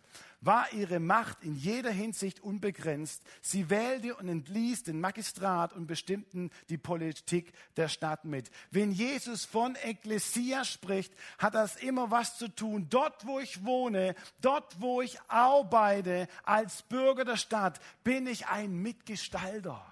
[0.47, 3.23] war ihre Macht in jeder Hinsicht unbegrenzt.
[3.43, 8.51] Sie wählte und entließ den Magistrat und bestimmten die Politik der Stadt mit.
[8.71, 12.87] Wenn Jesus von Ekklesia spricht, hat das immer was zu tun.
[12.89, 18.77] Dort, wo ich wohne, dort, wo ich arbeite, als Bürger der Stadt, bin ich ein
[18.77, 19.85] Mitgestalter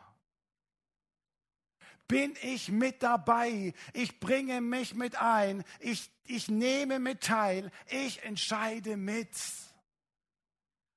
[2.07, 3.73] bin ich mit dabei.
[3.93, 5.65] Ich bringe mich mit ein.
[5.81, 7.71] Ich, ich nehme mit teil.
[7.89, 9.31] Ich entscheide mit.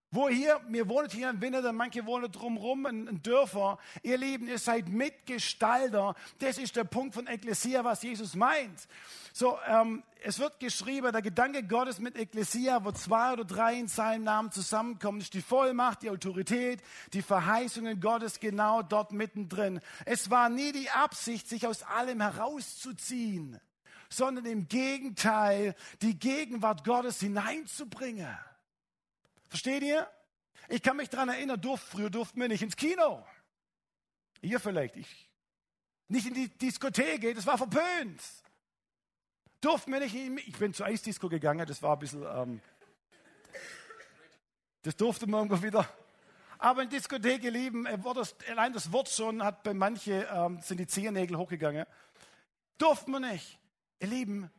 [0.09, 3.77] Wo hier, wir wohnen hier in Winter, manche wohnen drumherum in, in Dörfer.
[4.03, 6.15] Ihr Lieben, ihr seid Mitgestalter.
[6.39, 8.87] Das ist der Punkt von Ekklesia, was Jesus meint.
[9.33, 13.89] So, ähm, es wird geschrieben, der Gedanke Gottes mit Ekklesia, wo zwei oder drei in
[13.89, 19.81] seinem Namen zusammenkommen, ist die Vollmacht, die Autorität, die Verheißungen Gottes genau dort mittendrin.
[20.05, 23.59] Es war nie die Absicht, sich aus allem herauszuziehen,
[24.09, 28.37] sondern im Gegenteil, die Gegenwart Gottes hineinzubringen.
[29.49, 30.07] Versteht ihr?
[30.69, 33.25] Ich kann mich daran erinnern, durf, früher durften wir nicht ins Kino.
[34.41, 35.29] Ihr vielleicht, ich.
[36.09, 38.21] Nicht in die Diskothek, das war verpönt.
[39.61, 42.61] Durften wir nicht, ich bin zur Eisdisco gegangen, das war ein bisschen, ähm,
[44.83, 45.87] das durfte man irgendwo wieder.
[46.59, 47.97] Aber in Diskothek, ihr Lieben, äh,
[48.49, 51.85] allein das Wort schon hat bei manchen, ähm, sind die Zehennägel hochgegangen.
[52.77, 53.59] Durften wir nicht.
[53.99, 54.51] Ihr Lieben,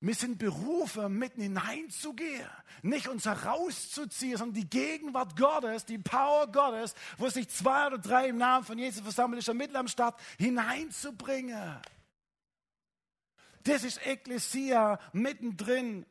[0.00, 2.48] wir sind berufen, mitten hineinzugehen,
[2.82, 8.28] nicht uns herauszuziehen, sondern die Gegenwart Gottes, die Power Gottes, wo sich zwei oder drei
[8.28, 11.80] im Namen von Jesus versammeln, ist er mitten am Start, hineinzubringen.
[13.64, 16.06] Das ist Ekklesia mittendrin.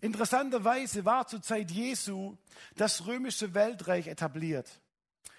[0.00, 2.36] Interessanterweise war zur Zeit Jesu
[2.74, 4.80] das römische Weltreich etabliert.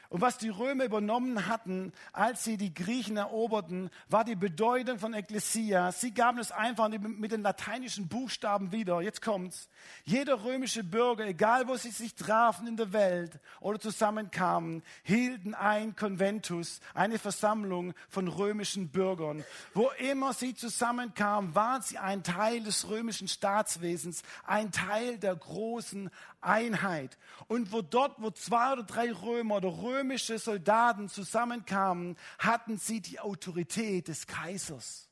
[0.09, 5.13] Und was die Römer übernommen hatten, als sie die Griechen eroberten, war die Bedeutung von
[5.13, 5.91] Ekklesia.
[5.91, 9.01] Sie gaben es einfach mit den lateinischen Buchstaben wieder.
[9.01, 9.69] Jetzt kommt's.
[10.03, 15.95] Jeder römische Bürger, egal wo sie sich trafen in der Welt oder zusammenkamen, hielten ein
[15.95, 19.43] Conventus, eine Versammlung von römischen Bürgern.
[19.73, 26.09] Wo immer sie zusammenkamen, waren sie ein Teil des römischen Staatswesens, ein Teil der großen
[26.45, 27.17] Einheit.
[27.47, 33.19] Und wo dort, wo zwei oder drei Römer oder römische Soldaten zusammenkamen, hatten sie die
[33.19, 35.09] Autorität des Kaisers.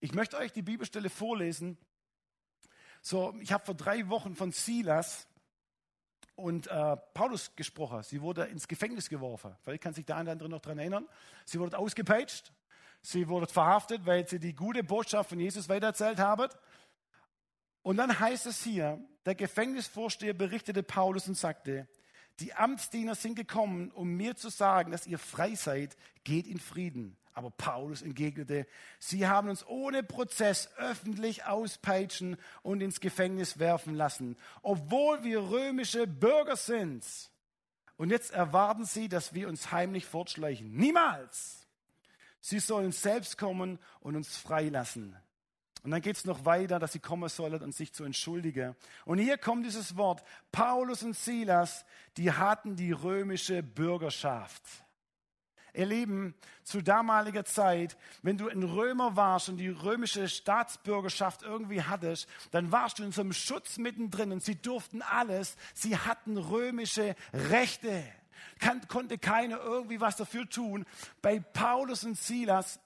[0.00, 1.76] Ich möchte euch die Bibelstelle vorlesen.
[3.00, 5.26] So, ich habe vor drei Wochen von Silas
[6.36, 8.02] und äh, Paulus gesprochen.
[8.04, 9.56] Sie wurde ins Gefängnis geworfen.
[9.62, 11.08] Vielleicht kann sich der eine oder andere noch daran erinnern.
[11.44, 12.52] Sie wurde ausgepeitscht.
[13.02, 16.48] Sie wurde verhaftet, weil sie die gute Botschaft von Jesus weitererzählt haben.
[17.88, 21.88] Und dann heißt es hier, der Gefängnisvorsteher berichtete Paulus und sagte,
[22.38, 27.16] die Amtsdiener sind gekommen, um mir zu sagen, dass ihr frei seid, geht in Frieden.
[27.32, 28.66] Aber Paulus entgegnete,
[28.98, 36.06] sie haben uns ohne Prozess öffentlich auspeitschen und ins Gefängnis werfen lassen, obwohl wir römische
[36.06, 37.06] Bürger sind.
[37.96, 40.76] Und jetzt erwarten sie, dass wir uns heimlich fortschleichen.
[40.76, 41.66] Niemals!
[42.42, 45.16] Sie sollen selbst kommen und uns freilassen.
[45.88, 48.76] Und dann geht es noch weiter, dass sie kommen sollen und sich zu entschuldigen.
[49.06, 50.22] Und hier kommt dieses Wort.
[50.52, 51.86] Paulus und Silas,
[52.18, 54.62] die hatten die römische Bürgerschaft.
[55.72, 61.82] Ihr Lieben, zu damaliger Zeit, wenn du ein Römer warst und die römische Staatsbürgerschaft irgendwie
[61.82, 65.56] hattest, dann warst du in so einem Schutz mittendrin und sie durften alles.
[65.72, 68.04] Sie hatten römische Rechte.
[68.58, 70.84] Kann, konnte keiner irgendwie was dafür tun.
[71.22, 72.78] Bei Paulus und Silas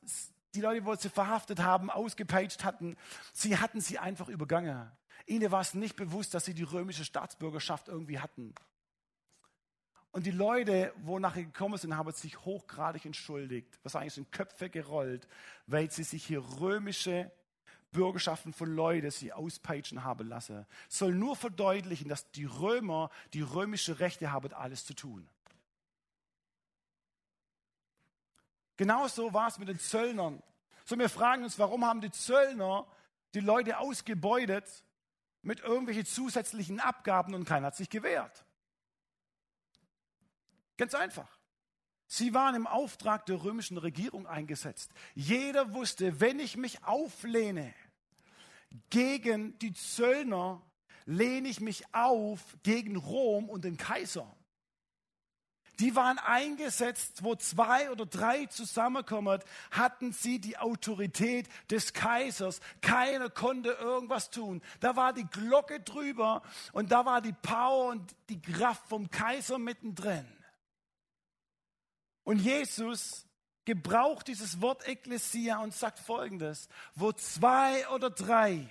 [0.55, 2.97] die Leute, die sie verhaftet haben, ausgepeitscht hatten,
[3.33, 4.91] sie hatten sie einfach übergangen.
[5.27, 8.55] Ihnen war es nicht bewusst, dass sie die römische Staatsbürgerschaft irgendwie hatten.
[10.11, 13.79] Und die Leute, wo nachher gekommen sind, haben sich hochgradig entschuldigt.
[13.83, 15.27] Wahrscheinlich sind Köpfe gerollt,
[15.67, 17.31] weil sie sich hier römische
[17.93, 20.67] Bürgerschaften von Leuten sie auspeitschen haben lassen.
[20.89, 25.29] Soll nur verdeutlichen, dass die Römer die römische Rechte haben, alles zu tun.
[28.83, 30.43] Genauso war es mit den Zöllnern.
[30.85, 32.85] So, wir fragen uns, warum haben die Zöllner
[33.33, 34.65] die Leute ausgebeutet
[35.41, 38.45] mit irgendwelchen zusätzlichen Abgaben und keiner hat sich gewehrt.
[40.77, 41.29] Ganz einfach.
[42.09, 44.91] Sie waren im Auftrag der römischen Regierung eingesetzt.
[45.15, 47.73] Jeder wusste, wenn ich mich auflehne
[48.91, 50.61] gegen die Zöllner,
[51.05, 54.27] lehne ich mich auf gegen Rom und den Kaiser.
[55.81, 62.61] Die waren eingesetzt, wo zwei oder drei zusammenkommen, hatten sie die Autorität des Kaisers.
[62.83, 64.63] Keiner konnte irgendwas tun.
[64.81, 69.59] Da war die Glocke drüber und da war die Power und die Kraft vom Kaiser
[69.59, 70.27] mittendrin.
[72.25, 73.27] Und Jesus
[73.65, 78.69] gebraucht dieses Wort Ekklesia und sagt folgendes, wo zwei oder drei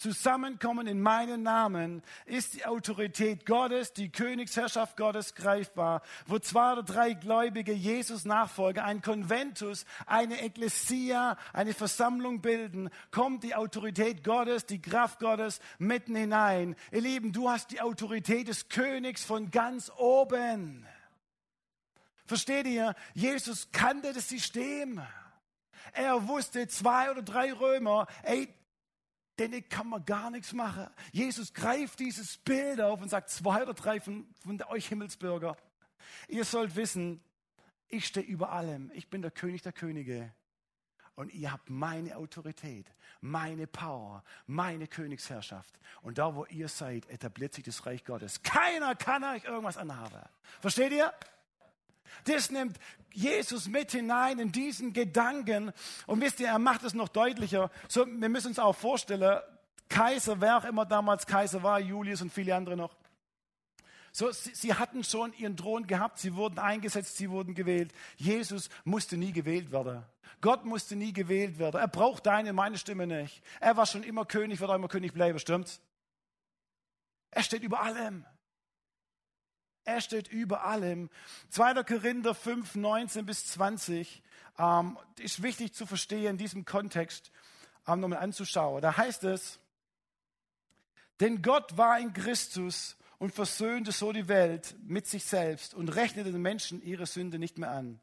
[0.00, 6.02] zusammenkommen in meinen Namen, ist die Autorität Gottes, die Königsherrschaft Gottes greifbar.
[6.26, 13.44] Wo zwei oder drei Gläubige Jesus Nachfolger, ein Konventus, eine Ekklesia, eine Versammlung bilden, kommt
[13.44, 16.76] die Autorität Gottes, die Kraft Gottes mitten hinein.
[16.92, 20.86] Ihr Lieben, du hast die Autorität des Königs von ganz oben.
[22.24, 22.94] Versteht ihr?
[23.12, 25.02] Jesus kannte das System.
[25.92, 28.48] Er wusste, zwei oder drei Römer, ey,
[29.40, 30.86] denen kann man gar nichts machen.
[31.12, 35.56] Jesus greift dieses Bild auf und sagt, zwei oder drei von, von euch Himmelsbürger,
[36.28, 37.22] ihr sollt wissen,
[37.88, 38.90] ich stehe über allem.
[38.94, 40.32] Ich bin der König der Könige.
[41.16, 42.86] Und ihr habt meine Autorität,
[43.20, 45.78] meine Power, meine Königsherrschaft.
[46.02, 48.42] Und da, wo ihr seid, etabliert sich das Reich Gottes.
[48.42, 50.22] Keiner kann euch irgendwas anhaben.
[50.60, 51.12] Versteht ihr?
[52.24, 52.78] Das nimmt
[53.12, 55.72] Jesus mit hinein in diesen Gedanken.
[56.06, 57.70] Und wisst ihr, er macht es noch deutlicher.
[57.88, 59.40] So, wir müssen uns auch vorstellen,
[59.88, 62.94] Kaiser, wer auch immer damals Kaiser war, Julius und viele andere noch.
[64.12, 67.92] So, sie, sie hatten schon ihren Thron gehabt, sie wurden eingesetzt, sie wurden gewählt.
[68.16, 70.04] Jesus musste nie gewählt werden.
[70.40, 71.80] Gott musste nie gewählt werden.
[71.80, 73.42] Er braucht deine, meine Stimme nicht.
[73.60, 75.80] Er war schon immer König, wird auch immer König bleiben, stimmt's?
[77.30, 78.24] Er steht über allem.
[79.84, 81.10] Er steht über allem.
[81.50, 81.82] 2.
[81.84, 84.22] Korinther 5, 19 bis 20
[84.58, 87.30] ähm, ist wichtig zu verstehen in diesem Kontext,
[87.86, 88.82] ähm, nochmal anzuschauen.
[88.82, 89.58] Da heißt es,
[91.20, 96.32] denn Gott war in Christus und versöhnte so die Welt mit sich selbst und rechnete
[96.32, 98.00] den Menschen ihre Sünde nicht mehr an.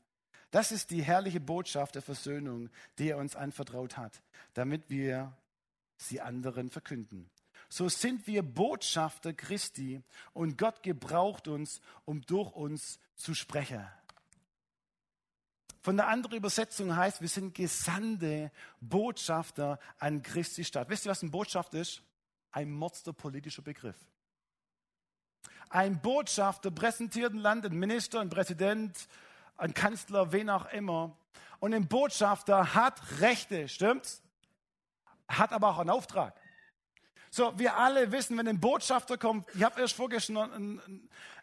[0.52, 4.22] Das ist die herrliche Botschaft der Versöhnung, die er uns anvertraut hat,
[4.54, 5.36] damit wir
[5.98, 7.30] sie anderen verkünden.
[7.70, 10.02] So sind wir Botschafter Christi
[10.34, 13.86] und Gott gebraucht uns, um durch uns zu sprechen.
[15.82, 18.52] Von der anderen Übersetzung heißt, wir sind gesandte
[18.82, 20.90] Botschafter an Christi Stadt.
[20.90, 22.02] Wisst ihr, was ein Botschafter ist?
[22.52, 23.96] Ein monsterpolitischer Begriff.
[25.70, 29.08] Ein Botschafter präsentiert ein Land, ein Minister, ein Präsident,
[29.58, 31.16] ein Kanzler, wen auch immer.
[31.60, 34.22] Und ein Botschafter hat Rechte, stimmt's?
[35.28, 36.40] Hat aber auch einen Auftrag.
[37.38, 40.82] So, wir alle wissen, wenn ein Botschafter kommt, ich habe erst vorgestern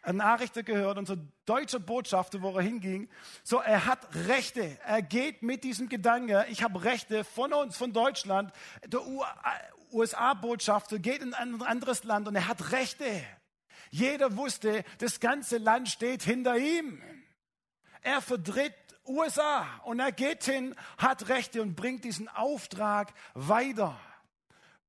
[0.03, 3.07] eine, Nachricht gehört, unser deutscher Botschafter, wo er hinging,
[3.43, 4.77] so, er hat Rechte.
[4.85, 8.51] Er geht mit diesem Gedanken, ich habe Rechte von uns, von Deutschland.
[8.85, 8.99] Der
[9.93, 13.23] USA-Botschafter geht in ein anderes Land und er hat Rechte.
[13.89, 17.01] Jeder wusste, das ganze Land steht hinter ihm.
[18.01, 18.75] Er vertritt
[19.07, 23.97] USA und er geht hin, hat Rechte und bringt diesen Auftrag weiter.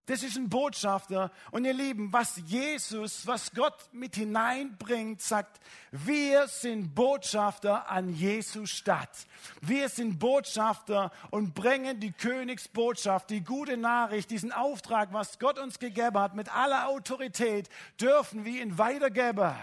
[0.06, 1.32] Das ist ein Botschafter.
[1.50, 8.70] Und ihr Lieben, was Jesus, was Gott mit hineinbringt, sagt, wir sind Botschafter an Jesus
[8.70, 9.26] Stadt.
[9.60, 15.80] Wir sind Botschafter und bringen die Königsbotschaft, die gute Nachricht, diesen Auftrag, was Gott uns
[15.80, 17.68] gegeben hat, mit aller Autorität,
[18.00, 19.56] dürfen wir ihn weitergeben.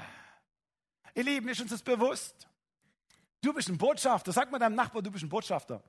[1.16, 2.50] Ihr Lieben, ist uns das bewusst?
[3.42, 4.34] Du bist ein Botschafter.
[4.34, 5.82] Sag mal deinem Nachbar, du bist ein Botschafter.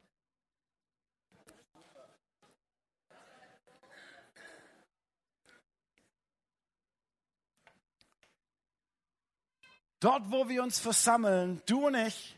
[10.04, 12.36] Dort, wo wir uns versammeln, du und ich,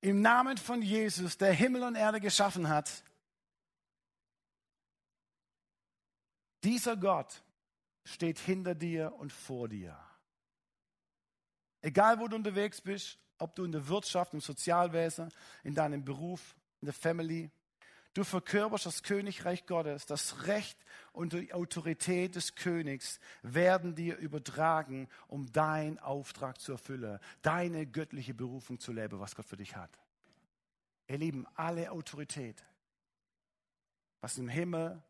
[0.00, 3.04] im Namen von Jesus, der Himmel und Erde geschaffen hat,
[6.64, 7.44] dieser Gott
[8.02, 9.96] steht hinter dir und vor dir.
[11.80, 15.32] Egal, wo du unterwegs bist, ob du in der Wirtschaft, im Sozialwesen,
[15.62, 17.52] in deinem Beruf, in der Family,
[18.14, 20.06] Du verkörperst das Königreich Gottes.
[20.06, 20.78] Das Recht
[21.12, 28.32] und die Autorität des Königs werden dir übertragen, um deinen Auftrag zu erfüllen, deine göttliche
[28.32, 29.90] Berufung zu leben, was Gott für dich hat.
[31.08, 32.64] Ihr Lieben, alle Autorität,
[34.20, 35.02] was im Himmel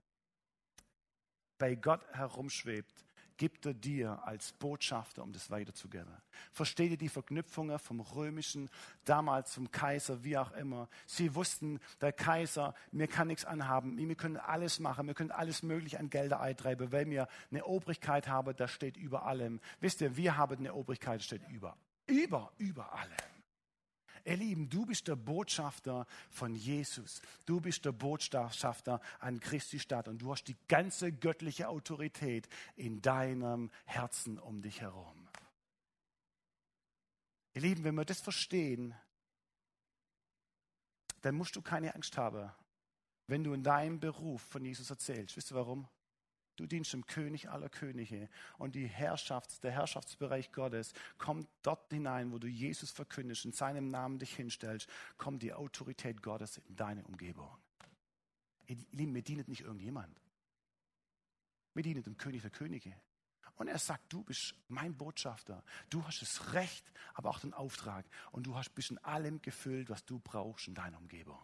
[1.58, 3.03] bei Gott herumschwebt,
[3.36, 6.12] gibt er dir als Botschafter, um das weiterzugeben.
[6.52, 8.70] Versteht ihr die Verknüpfungen vom römischen,
[9.04, 10.88] damals zum Kaiser, wie auch immer?
[11.06, 15.62] Sie wussten, der Kaiser, mir kann nichts anhaben, wir können alles machen, wir können alles
[15.62, 19.60] mögliche an Gelder eintreiben, weil wir eine Obrigkeit haben, das steht über allem.
[19.80, 23.33] Wisst ihr, wir haben eine Obrigkeit, das steht über, über, über allem.
[24.26, 27.20] Ihr Lieben, du bist der Botschafter von Jesus.
[27.44, 33.02] Du bist der Botschafter an Christi Stadt und du hast die ganze göttliche Autorität in
[33.02, 35.28] deinem Herzen um dich herum.
[37.52, 38.94] Ihr Lieben, wenn wir das verstehen,
[41.20, 42.50] dann musst du keine Angst haben,
[43.26, 45.36] wenn du in deinem Beruf von Jesus erzählst.
[45.36, 45.86] Wisst ihr warum?
[46.56, 52.32] Du dienst dem König aller Könige und die Herrschafts-, der Herrschaftsbereich Gottes kommt dort hinein,
[52.32, 57.04] wo du Jesus verkündest, in seinem Namen dich hinstellst, kommt die Autorität Gottes in deine
[57.04, 57.50] Umgebung.
[58.66, 60.20] Ihr Lieben, mir dient nicht irgendjemand.
[61.74, 62.94] Mir dient dem König der Könige.
[63.56, 65.62] Und er sagt, du bist mein Botschafter.
[65.90, 68.04] Du hast das Recht, aber auch den Auftrag.
[68.32, 71.38] Und du hast bist in allem gefüllt, was du brauchst in deiner Umgebung.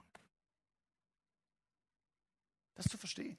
[2.74, 3.38] Das zu verstehen.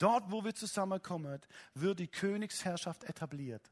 [0.00, 1.40] Dort, wo wir zusammenkommen,
[1.74, 3.70] wird die Königsherrschaft etabliert.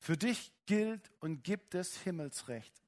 [0.00, 2.82] Für dich gilt und gibt es Himmelsrecht,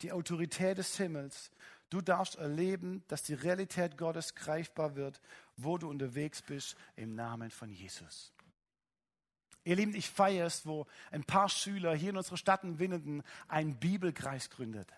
[0.00, 1.50] die Autorität des Himmels.
[1.90, 5.20] Du darfst erleben, dass die Realität Gottes greifbar wird,
[5.56, 8.32] wo du unterwegs bist, im Namen von Jesus.
[9.64, 13.22] Ihr Lieben, ich feiere es, wo ein paar Schüler hier in unserer Stadt in Winnenden
[13.46, 14.90] einen Bibelkreis gründet.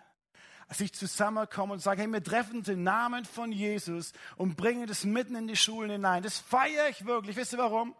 [0.70, 5.34] Sich zusammenkommen und sagen, hey, wir treffen im Namen von Jesus und bringen das mitten
[5.34, 6.22] in die Schulen hinein.
[6.22, 7.36] Das feiere ich wirklich.
[7.36, 7.94] Wisst ihr warum?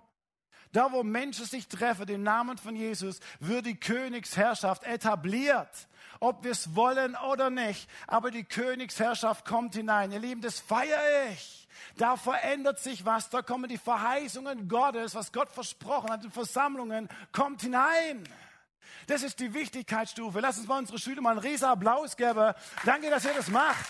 [0.72, 5.88] Da, wo Menschen sich treffen, im Namen von Jesus, wird die Königsherrschaft etabliert.
[6.20, 7.88] Ob wir es wollen oder nicht.
[8.06, 10.12] Aber die Königsherrschaft kommt hinein.
[10.12, 11.66] Ihr Lieben, das feiere ich.
[11.96, 13.30] Da verändert sich was.
[13.30, 18.22] Da kommen die Verheißungen Gottes, was Gott versprochen hat in Versammlungen, kommt hinein.
[19.07, 20.41] Das ist die Wichtigkeitsstufe.
[20.41, 22.55] Lass uns mal unsere Schüler mal einen riesen Applaus geben.
[22.84, 23.86] Danke, dass ihr das macht.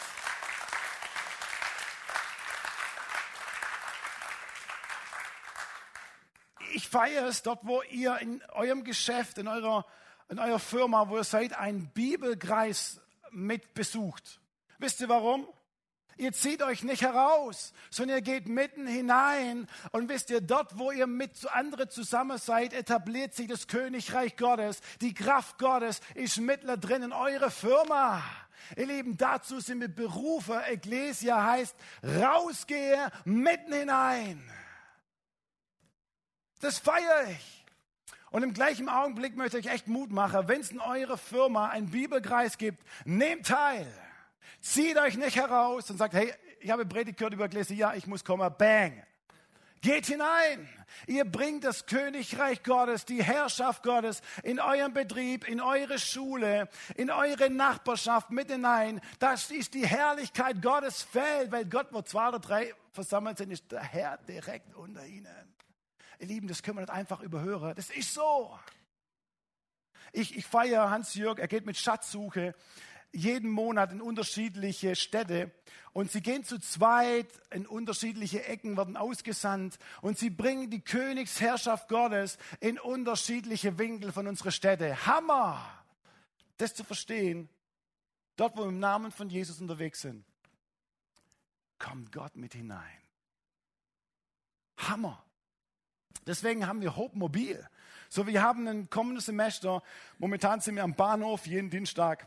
[6.72, 9.84] ich feiere es dort, wo ihr in eurem Geschäft, in eurer,
[10.28, 14.40] in eurer Firma, wo ihr seid, einen Bibelkreis mit besucht.
[14.78, 15.46] Wisst ihr warum?
[16.20, 19.66] Ihr zieht euch nicht heraus, sondern ihr geht mitten hinein.
[19.90, 24.82] Und wisst ihr, dort, wo ihr mit anderen zusammen seid, etabliert sich das Königreich Gottes.
[25.00, 28.22] Die Kraft Gottes ist mittendrin in eure Firma.
[28.76, 30.60] Ihr Lieben, dazu sind wir berufen.
[30.60, 34.42] Ecclesia heißt, rausgehe mitten hinein.
[36.60, 37.64] Das feiere ich.
[38.30, 41.88] Und im gleichen Augenblick möchte ich echt Mut machen, wenn es in eurer Firma einen
[41.88, 43.90] Bibelkreis gibt, nehmt teil.
[44.60, 48.24] Zieht euch nicht heraus und sagt, hey, ich habe Predigt gehört über Ecclesia, ich muss
[48.24, 49.02] kommen, bang.
[49.82, 50.68] Geht hinein.
[51.06, 57.10] Ihr bringt das Königreich Gottes, die Herrschaft Gottes in euren Betrieb, in eure Schule, in
[57.10, 59.00] eure Nachbarschaft mit hinein.
[59.18, 63.72] Das ist die Herrlichkeit Gottes Feld, weil Gott, wo zwei oder drei versammelt sind, ist
[63.72, 65.54] der Herr direkt unter ihnen.
[66.18, 67.74] Ihr Lieben, das können wir nicht einfach überhören.
[67.74, 68.58] Das ist so.
[70.12, 72.54] Ich, ich feiere Hans-Jörg, er geht mit Schatzsuche
[73.12, 75.50] jeden Monat in unterschiedliche Städte
[75.92, 81.88] und sie gehen zu zweit in unterschiedliche Ecken, werden ausgesandt und sie bringen die Königsherrschaft
[81.88, 85.06] Gottes in unterschiedliche Winkel von unserer Städte.
[85.06, 85.60] Hammer!
[86.58, 87.48] Das zu verstehen,
[88.36, 90.24] dort wo wir im Namen von Jesus unterwegs sind,
[91.78, 93.00] kommt Gott mit hinein.
[94.76, 95.24] Hammer!
[96.26, 97.66] Deswegen haben wir Hope Mobil.
[98.08, 99.82] So, wir haben ein kommendes Semester.
[100.18, 102.26] Momentan sind wir am Bahnhof jeden Dienstag.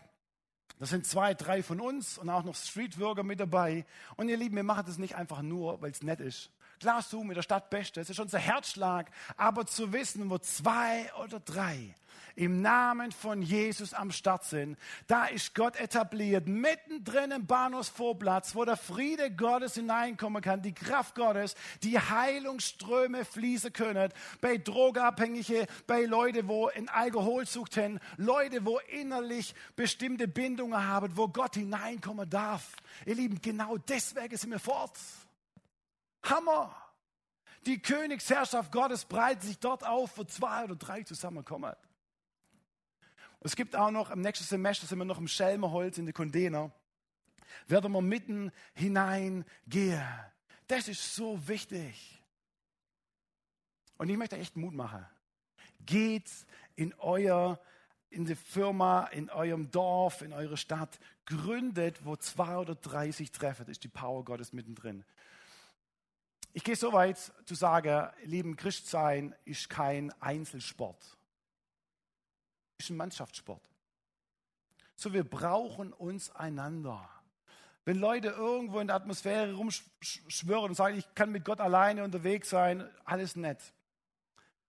[0.79, 3.85] Das sind zwei, drei von uns und auch noch Streetworker mit dabei.
[4.15, 6.49] Und ihr Lieben, wir machen das nicht einfach nur, weil es nett ist.
[6.79, 9.09] Klar, so mit der Stadt Beste, das ist unser Herzschlag.
[9.37, 11.95] Aber zu wissen, wo zwei oder drei
[12.35, 14.77] im Namen von Jesus am Start sind.
[15.07, 21.15] Da ist Gott etabliert, mittendrin im Bahnhofsvorplatz, wo der Friede Gottes hineinkommen kann, die Kraft
[21.15, 24.11] Gottes, die Heilungsströme fließen können.
[24.41, 31.27] Bei Drogenabhängige, bei Leute, wo in Alkoholsucht haben, Leute, wo innerlich bestimmte Bindungen haben, wo
[31.27, 32.71] Gott hineinkommen darf.
[33.05, 34.97] Ihr Lieben, genau deswegen sind wir fort.
[36.23, 36.75] Hammer!
[37.65, 41.73] Die Königsherrschaft Gottes breitet sich dort auf, wo zwei oder drei zusammenkommen.
[43.45, 46.71] Es gibt auch noch, im nächsten Semester sind wir noch im Schelmenholz in den Container.
[47.67, 50.01] Werden wir mitten hineingehen.
[50.67, 52.23] Das ist so wichtig.
[53.97, 55.05] Und ich möchte echt Mut machen.
[55.85, 56.31] Geht
[56.75, 57.59] in euer,
[58.09, 60.97] in die Firma, in eurem Dorf, in eure Stadt.
[61.25, 63.65] Gründet, wo zwei oder drei sich treffen.
[63.65, 65.03] Das ist die Power Gottes mittendrin.
[66.53, 71.17] Ich gehe so weit zu sagen, lieben Christsein ist kein Einzelsport
[72.77, 73.61] ist ein Mannschaftssport.
[74.95, 77.09] So, wir brauchen uns einander.
[77.85, 82.49] Wenn Leute irgendwo in der Atmosphäre rumschwören und sagen, ich kann mit Gott alleine unterwegs
[82.49, 83.73] sein, alles nett.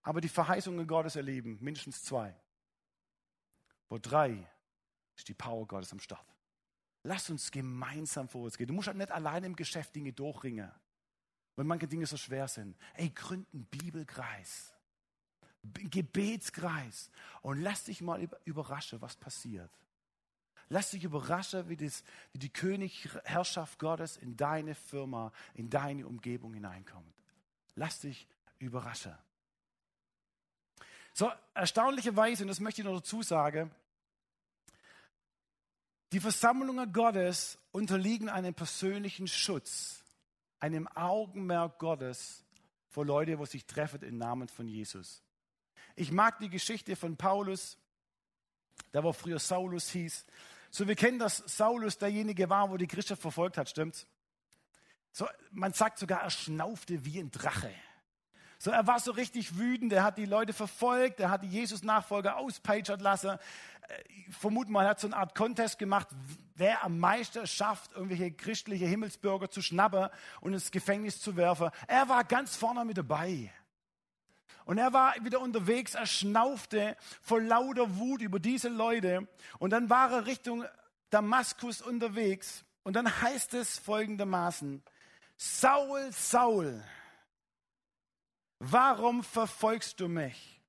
[0.01, 2.35] Aber die Verheißungen Gottes erleben, mindestens zwei.
[3.89, 4.47] Wo drei
[5.15, 6.25] ist die Power Gottes am Start.
[7.03, 8.67] Lass uns gemeinsam vorwärts gehen.
[8.67, 10.71] Du musst halt nicht alleine im Geschäft Dinge durchringen,
[11.55, 12.75] weil manche Dinge so schwer sind.
[12.95, 14.74] Ey, gründ einen Bibelkreis.
[15.73, 17.09] Gebetskreis
[17.41, 19.71] und lass dich mal überraschen, was passiert.
[20.69, 26.53] Lass dich überraschen, wie, das, wie die Königherrschaft Gottes in deine Firma, in deine Umgebung
[26.53, 27.13] hineinkommt.
[27.75, 29.15] Lass dich überraschen.
[31.13, 33.71] So, erstaunlicherweise, und das möchte ich noch dazu sagen,
[36.11, 40.03] die Versammlungen Gottes unterliegen einem persönlichen Schutz,
[40.59, 42.43] einem Augenmerk Gottes
[42.89, 45.24] vor Leute, wo sich treffen im Namen von Jesus.
[45.95, 47.77] Ich mag die Geschichte von Paulus,
[48.93, 50.25] der war früher Saulus hieß.
[50.69, 54.07] So, wir kennen, dass Saulus derjenige war, wo die Christen verfolgt hat, stimmt's?
[55.11, 57.71] So, man sagt sogar, er schnaufte wie ein Drache.
[58.59, 62.37] So, er war so richtig wütend, er hat die Leute verfolgt, er hat die Jesus-Nachfolger
[62.37, 63.29] auspeitschert lassen.
[63.29, 63.37] Äh,
[64.27, 66.07] ich mal, er hat so eine Art Contest gemacht,
[66.55, 70.09] wer am meisten schafft, irgendwelche christliche Himmelsbürger zu schnappen
[70.41, 71.69] und ins Gefängnis zu werfen.
[71.87, 73.51] Er war ganz vorne mit dabei.
[74.65, 79.27] Und er war wieder unterwegs, er schnaufte vor lauter Wut über diese Leute.
[79.59, 80.65] Und dann war er Richtung
[81.11, 82.63] Damaskus unterwegs.
[82.83, 84.83] Und dann heißt es folgendermaßen,
[85.37, 86.83] Saul, Saul,
[88.59, 90.61] warum verfolgst du mich?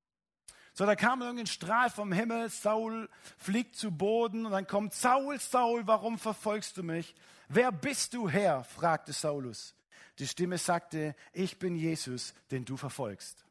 [0.75, 3.09] So, da kam irgendein Strahl vom Himmel, Saul
[3.39, 7.15] fliegt zu Boden und dann kommt Saul, Saul, warum verfolgst du mich?
[7.49, 8.63] Wer bist du Herr?
[8.63, 9.75] fragte Saulus.
[10.19, 13.46] Die Stimme sagte, ich bin Jesus, den du verfolgst.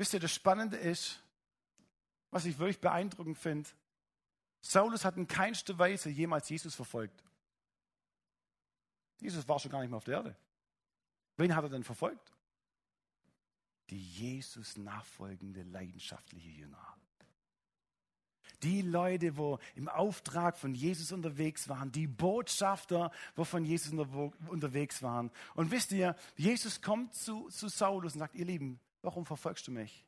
[0.00, 1.22] Wisst ihr, das Spannende ist,
[2.30, 3.68] was ich wirklich beeindruckend finde,
[4.62, 7.22] Saulus hat in keinster Weise jemals Jesus verfolgt.
[9.20, 10.36] Jesus war schon gar nicht mehr auf der Erde.
[11.36, 12.32] Wen hat er denn verfolgt?
[13.90, 16.96] Die Jesus nachfolgende leidenschaftliche Jünger.
[18.62, 25.02] Die Leute, wo im Auftrag von Jesus unterwegs waren, die Botschafter, wo von Jesus unterwegs
[25.02, 25.30] waren.
[25.54, 29.72] Und wisst ihr, Jesus kommt zu, zu Saulus und sagt, ihr Lieben, warum verfolgst du
[29.72, 30.04] mich?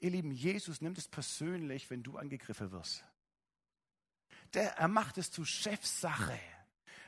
[0.00, 3.04] Ihr Lieben, Jesus nimmt es persönlich, wenn du angegriffen wirst.
[4.54, 6.38] Der, er macht es zu Chefsache.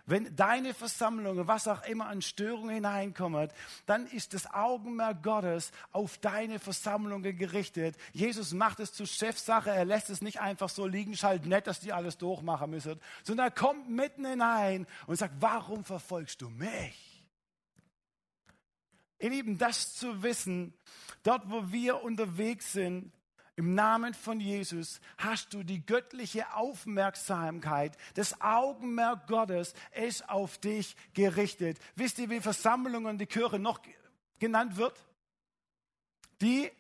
[0.07, 3.53] Wenn deine Versammlung, was auch immer an Störungen hineinkommt,
[3.87, 7.97] dann ist das Augenmerk Gottes auf deine Versammlung gerichtet.
[8.12, 9.70] Jesus macht es zur Chefsache.
[9.70, 11.14] Er lässt es nicht einfach so liegen.
[11.14, 13.01] Ist halt nett, dass die alles durchmachen müssen.
[13.22, 17.14] Sondern er kommt mitten hinein und sagt, warum verfolgst du mich?
[19.19, 20.75] Ihr Lieben, das zu wissen,
[21.23, 23.12] dort wo wir unterwegs sind,
[23.57, 30.97] im Namen von Jesus hast du die göttliche Aufmerksamkeit, das Augenmerk Gottes ist auf dich
[31.15, 31.79] gerichtet.
[31.95, 33.81] Wisst ihr, wie Versammlung und die Kirche noch
[34.41, 35.05] genannt wird?
[36.41, 36.71] Die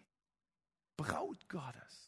[0.96, 2.03] Braut Gottes.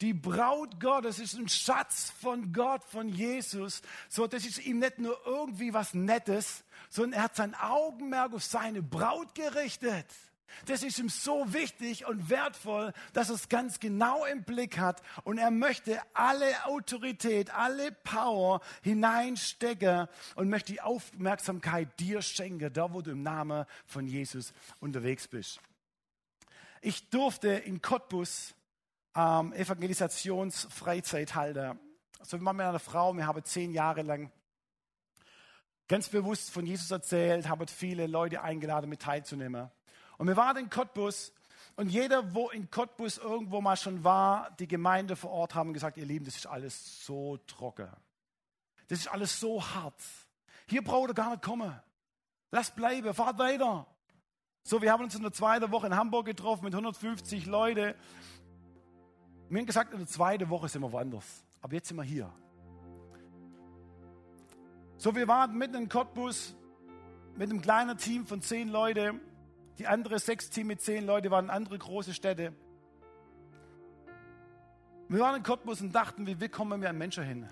[0.00, 3.82] Die Braut Gottes ist ein Schatz von Gott, von Jesus.
[4.08, 8.44] So, das ist ihm nicht nur irgendwie was Nettes, sondern er hat sein Augenmerk auf
[8.44, 10.06] seine Braut gerichtet.
[10.66, 15.02] Das ist ihm so wichtig und wertvoll, dass er es ganz genau im Blick hat
[15.24, 22.92] und er möchte alle Autorität, alle Power hineinstecken und möchte die Aufmerksamkeit dir schenken, da
[22.92, 25.60] wo du im Namen von Jesus unterwegs bist.
[26.80, 28.54] Ich durfte in Cottbus
[29.18, 31.78] ähm, Evangelisationsfreizeit halten.
[32.22, 34.30] So wie man mit einer Frau, wir haben zehn Jahre lang
[35.88, 39.70] ganz bewusst von Jesus erzählt, haben viele Leute eingeladen, mit teilzunehmen.
[40.18, 41.32] Und wir waren in Cottbus
[41.74, 45.96] und jeder, wo in Cottbus irgendwo mal schon war, die Gemeinde vor Ort haben gesagt,
[45.96, 47.88] ihr Lieben, das ist alles so trocken.
[48.88, 50.00] Das ist alles so hart.
[50.68, 51.74] Hier braucht ihr gar nicht kommen.
[52.50, 53.86] Lasst bleiben, fahrt weiter.
[54.62, 57.94] So, wir haben uns in der zweiten Woche in Hamburg getroffen mit 150 Leuten.
[59.48, 61.44] Wir haben gesagt, in der zweiten Woche sind wir woanders.
[61.60, 62.30] Aber jetzt sind wir hier.
[64.96, 66.54] So, wir waren mitten in Cottbus
[67.36, 69.20] mit einem kleinen Team von zehn Leuten.
[69.78, 72.52] Die andere sechs Team mit zehn Leute waren andere große Städte.
[75.08, 77.48] Wir waren in Cottbus und dachten, wie kommen wir an Menschen hin?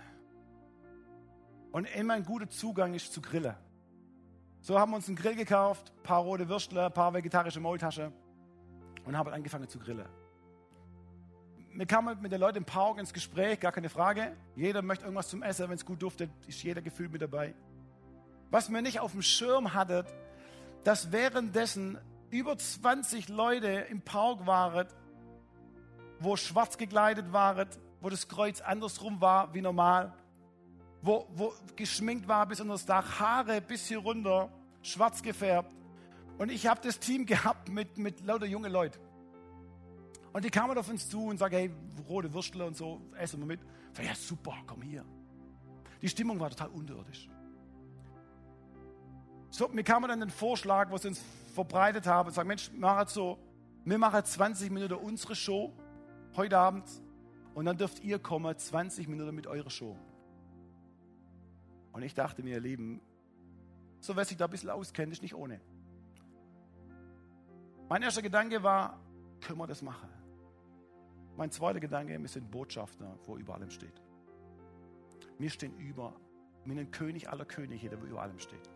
[1.72, 3.54] Und immer ein guter Zugang ist zu Grillen.
[4.60, 8.12] So haben wir uns einen Grill gekauft, ein paar rote Würstler, ein paar vegetarische Maultaschen
[9.04, 10.08] und haben angefangen zu grillen.
[11.78, 14.34] Wir kamen mit den Leuten im Park ins Gespräch, gar keine Frage.
[14.54, 17.54] Jeder möchte irgendwas zum Essen, wenn es gut duftet, ist jeder gefühlt mit dabei.
[18.50, 20.06] Was wir nicht auf dem Schirm hatten,
[20.84, 21.98] dass währenddessen
[22.30, 24.86] über 20 Leute im Park waren,
[26.18, 27.68] wo schwarz gekleidet waren,
[28.00, 30.14] wo das Kreuz andersrum war wie normal,
[31.02, 34.48] wo, wo geschminkt war bis unter das Dach, Haare bis hier runter,
[34.80, 35.74] schwarz gefärbt.
[36.38, 39.05] Und ich habe das Team gehabt mit, mit lauter junge Leuten.
[40.36, 41.70] Und die kamen auf uns zu und sagten, hey,
[42.10, 43.62] rote Würstel und so, essen wir mit.
[43.62, 45.02] Ich sag, ja, super, komm hier.
[46.02, 47.30] Die Stimmung war total unterirdisch.
[49.48, 51.22] So, mir kam dann den Vorschlag, was sie uns
[51.54, 53.38] verbreitet haben, und sagen, Mensch, mach so,
[53.86, 55.72] wir machen 20 Minuten unsere Show
[56.36, 56.84] heute Abend
[57.54, 59.96] und dann dürft ihr kommen 20 Minuten mit eurer Show.
[61.92, 63.00] Und ich dachte mir, ihr Lieben,
[64.00, 65.62] so wer sich da ein bisschen auskennt, ist nicht ohne.
[67.88, 69.00] Mein erster Gedanke war,
[69.40, 70.15] können wir das machen?
[71.36, 74.00] Mein zweiter Gedanke, wir sind Botschafter, wo über allem steht.
[75.38, 76.14] Wir stehen über,
[76.64, 78.70] wir sind König aller Könige, der über allem steht.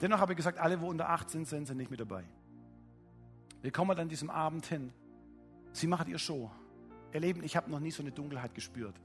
[0.00, 2.24] Dennoch habe ich gesagt, alle, wo unter 18 sind, sind nicht mit dabei.
[3.62, 4.92] Wir kommen dann diesem Abend hin.
[5.72, 6.50] Sie machen ihr Show.
[7.14, 9.00] Ihr Leben, ich habe noch nie so eine Dunkelheit gespürt.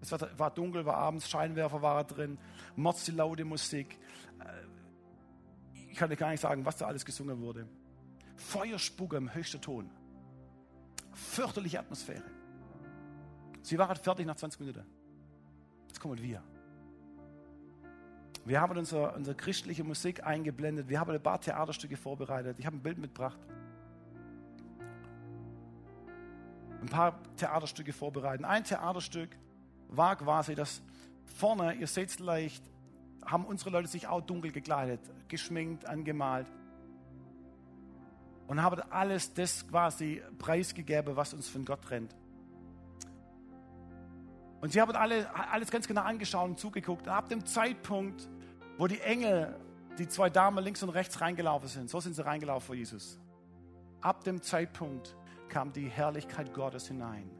[0.00, 2.38] Es war, dunkel, war abends, Scheinwerfer war drin,
[2.74, 3.98] motzte laute Musik.
[4.40, 7.68] Äh, ich kann dir gar nicht sagen, was da alles gesungen wurde.
[8.34, 9.90] Feuerspucke im höchsten Ton.
[11.12, 12.24] Fürchterliche Atmosphäre.
[13.62, 14.84] Sie waren fertig nach 20 Minuten.
[15.88, 16.42] Jetzt kommen wir.
[18.44, 20.88] Wir haben unsere, unsere christliche Musik eingeblendet.
[20.88, 22.58] Wir haben ein paar Theaterstücke vorbereitet.
[22.58, 23.38] Ich habe ein Bild mitgebracht.
[26.80, 28.46] Ein paar Theaterstücke vorbereitet.
[28.46, 29.36] Ein Theaterstück
[29.88, 30.80] war quasi das
[31.26, 32.62] vorne, ihr seht es leicht,
[33.24, 36.46] haben unsere Leute sich auch dunkel gekleidet, geschminkt, angemalt
[38.50, 42.16] und haben alles das quasi preisgegeben, was uns von Gott trennt.
[44.60, 47.06] Und sie haben alle, alles ganz genau angeschaut und zugeguckt.
[47.06, 48.28] Und ab dem Zeitpunkt,
[48.76, 49.54] wo die Engel,
[49.98, 53.20] die zwei Damen links und rechts reingelaufen sind, so sind sie reingelaufen vor Jesus.
[54.00, 55.14] Ab dem Zeitpunkt
[55.48, 57.30] kam die Herrlichkeit Gottes hinein.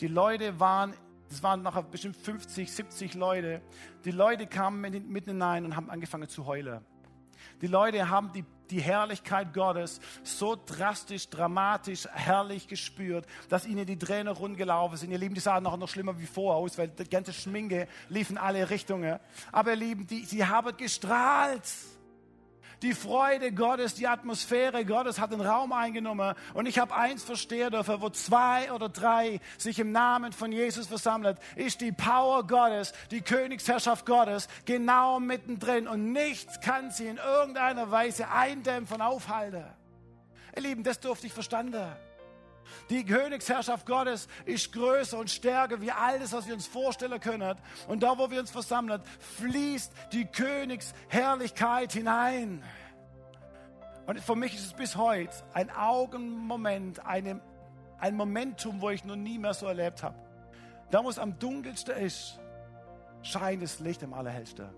[0.00, 0.92] Die Leute waren
[1.30, 3.62] das waren nachher bestimmt 50, 70 Leute.
[4.04, 6.84] Die Leute kamen mitten hinein und haben angefangen zu heulen.
[7.60, 13.98] Die Leute haben die, die Herrlichkeit Gottes so drastisch, dramatisch, herrlich gespürt, dass ihnen die
[13.98, 15.10] Tränen rundgelaufen sind.
[15.10, 18.30] Ihr Lieben, die sahen noch, noch schlimmer wie vorher aus, weil die ganze Schminke lief
[18.30, 19.18] in alle Richtungen.
[19.52, 21.62] Aber ihr Lieben, die, sie haben gestrahlt.
[22.82, 26.34] Die Freude Gottes, die Atmosphäre Gottes hat den Raum eingenommen.
[26.54, 30.86] Und ich habe eins verstehen dürfen, wo zwei oder drei sich im Namen von Jesus
[30.86, 35.88] versammelt, ist die Power Gottes, die Königsherrschaft Gottes genau mittendrin.
[35.88, 39.64] Und nichts kann sie in irgendeiner Weise eindämpfen, aufhalten.
[40.54, 41.84] Ihr Lieben, das durfte ich verstanden.
[42.90, 47.56] Die Königsherrschaft Gottes ist größer und stärker wie alles, was wir uns vorstellen können.
[47.86, 49.02] Und da, wo wir uns versammeln,
[49.36, 52.62] fließt die Königsherrlichkeit hinein.
[54.06, 57.40] Und für mich ist es bis heute ein Augenmoment, eine,
[57.98, 60.16] ein Momentum, wo ich noch nie mehr so erlebt habe.
[60.90, 62.38] Da, wo es am dunkelsten ist,
[63.22, 64.68] scheint das Licht am allerhellsten.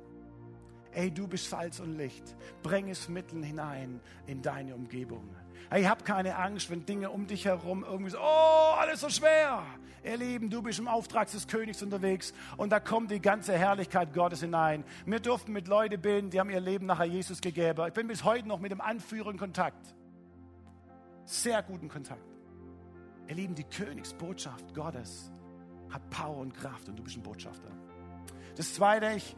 [0.92, 2.34] Ey, du bist Salz und Licht.
[2.62, 5.36] Bring es mitten hinein in deine Umgebung.
[5.68, 9.62] Hey, hab keine Angst, wenn Dinge um dich herum irgendwie so, oh, alles so schwer.
[10.02, 14.14] Ihr Lieben, du bist im Auftrag des Königs unterwegs und da kommt die ganze Herrlichkeit
[14.14, 14.82] Gottes hinein.
[15.04, 17.86] Wir durften mit Leuten beten, die haben ihr Leben nachher Jesus gegeben.
[17.86, 19.94] Ich bin bis heute noch mit dem Anführer in Kontakt.
[21.26, 22.24] Sehr guten Kontakt.
[23.28, 25.30] Ihr Lieben, die Königsbotschaft Gottes
[25.90, 27.70] hat Power und Kraft und du bist ein Botschafter.
[28.56, 29.36] Das Zweite, ich,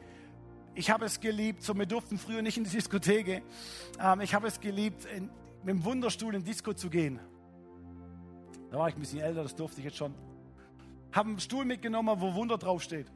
[0.74, 3.42] ich habe es geliebt, so wir durften früher nicht in die Diskothek.
[4.00, 5.28] Ähm, ich habe es geliebt, in,
[5.64, 7.20] mit dem Wunderstuhl in Disco zu gehen.
[8.70, 10.14] Da war ich ein bisschen älter, das durfte ich jetzt schon.
[11.12, 13.06] Haben einen Stuhl mitgenommen, wo Wunder draufsteht.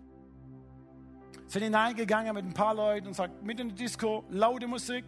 [1.47, 5.05] Sind hineingegangen mit ein paar Leuten und sagt, mit in die Disco, laute Musik.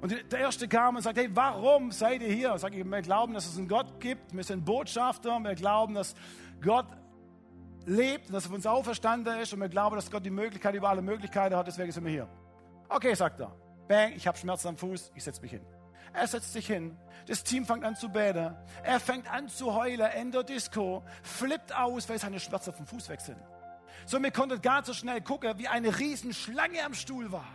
[0.00, 2.56] Und der Erste kam und sagt, hey, warum seid ihr hier?
[2.58, 4.34] Sag ich, wir glauben, dass es einen Gott gibt.
[4.34, 5.38] Wir sind Botschafter.
[5.40, 6.14] Wir glauben, dass
[6.62, 6.86] Gott
[7.86, 9.52] lebt dass er uns auferstanden ist.
[9.52, 11.66] Und wir glauben, dass Gott die Möglichkeit über alle Möglichkeiten hat.
[11.66, 12.28] Deswegen sind wir hier.
[12.88, 13.54] Okay, sagt er.
[13.88, 15.12] Bang, ich habe Schmerzen am Fuß.
[15.14, 15.62] Ich setze mich hin.
[16.12, 16.96] Er setzt sich hin.
[17.26, 18.56] Das Team fängt an zu beten.
[18.82, 23.08] Er fängt an zu heulen in der Disco, flippt aus, weil seine Schmerzen vom Fuß
[23.08, 23.38] weg sind.
[24.06, 27.48] So, mir konnte gar so schnell gucken, wie eine Riesenschlange am Stuhl war.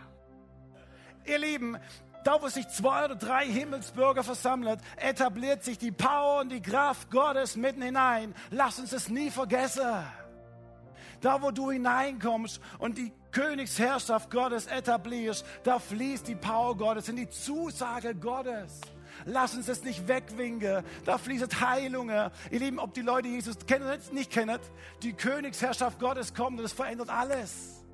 [1.24, 1.76] Ihr Lieben,
[2.24, 7.10] da wo sich zwei oder drei Himmelsbürger versammelt, etabliert sich die Power und die Kraft
[7.10, 8.34] Gottes mitten hinein.
[8.50, 10.04] Lass uns es nie vergessen.
[11.20, 17.16] Da wo du hineinkommst und die Königsherrschaft Gottes etablierst, da fließt die Power Gottes in
[17.16, 18.80] die Zusage Gottes.
[19.24, 20.82] Lass uns das nicht wegwinken.
[21.04, 22.10] Da fließt Heilung.
[22.10, 24.58] Ihr Lieben, ob die Leute Jesus kennen oder nicht kennen,
[25.02, 27.84] die Königsherrschaft Gottes kommt und es verändert alles.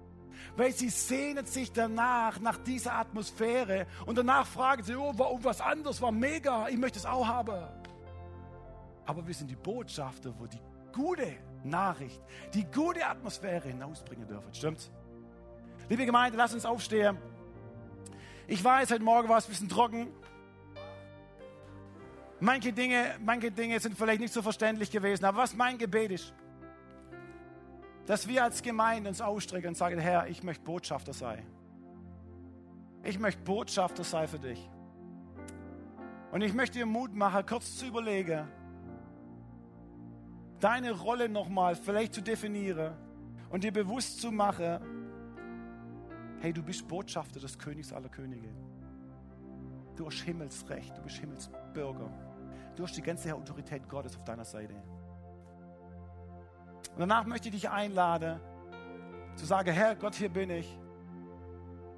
[0.56, 3.86] Weil sie sehnen sich danach, nach dieser Atmosphäre.
[4.04, 5.12] Und danach fragen sie, oh,
[5.42, 7.68] was anderes war mega, ich möchte es auch haben.
[9.06, 10.60] Aber wir sind die Botschafter, wo die
[10.92, 12.20] gute Nachricht,
[12.54, 14.52] die gute Atmosphäre hinausbringen dürfen.
[14.54, 14.90] Stimmt's?
[15.88, 17.18] Liebe Gemeinde, lass uns aufstehen.
[18.46, 20.08] Ich weiß, heute Morgen war es ein bisschen trocken.
[22.40, 26.34] Manche Dinge, manche Dinge sind vielleicht nicht so verständlich gewesen, aber was mein Gebet ist,
[28.06, 31.46] dass wir als Gemeinde uns ausstrecken und sagen, Herr, ich möchte Botschafter sein.
[33.04, 34.68] Ich möchte Botschafter sein für dich.
[36.32, 38.48] Und ich möchte dir Mut machen, kurz zu überlegen,
[40.62, 42.94] deine Rolle nochmal vielleicht zu definieren
[43.50, 44.78] und dir bewusst zu machen,
[46.40, 48.48] hey, du bist Botschafter des Königs aller Könige.
[49.96, 52.10] Du hast Himmelsrecht, du bist Himmelsbürger.
[52.76, 54.74] Du hast die ganze Autorität Gottes auf deiner Seite.
[56.92, 58.40] Und danach möchte ich dich einladen,
[59.34, 60.78] zu sagen, Herr Gott, hier bin ich.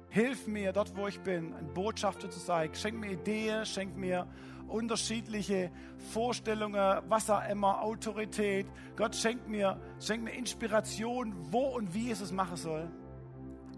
[0.09, 2.73] Hilf mir dort, wo ich bin, ein Botschafter zu sein.
[2.73, 4.27] Schenk mir Ideen, schenk mir
[4.67, 5.71] unterschiedliche
[6.11, 8.67] Vorstellungen, was auch immer, Autorität.
[8.95, 12.89] Gott schenkt mir, schenkt mir Inspiration, wo und wie es es machen soll.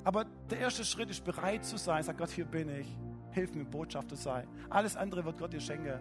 [0.03, 2.03] Aber der erste Schritt ist bereit zu sein.
[2.03, 2.87] Sag Gott, hier bin ich.
[3.31, 4.47] hilf mir, Botschafter sei.
[4.69, 5.99] Alles andere wird Gott dir schenken.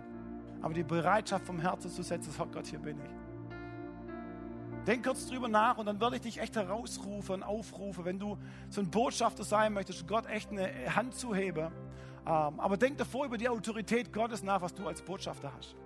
[0.62, 4.86] Aber die Bereitschaft vom Herzen zu setzen, sagt Gott, hier bin ich.
[4.86, 8.38] Denk kurz drüber nach und dann werde ich dich echt herausrufen und aufrufen, wenn du
[8.68, 11.72] so ein Botschafter sein möchtest, Gott echt eine Hand zu heben.
[12.26, 15.76] Ähm, aber denk davor über die Autorität Gottes nach, was du als Botschafter hast.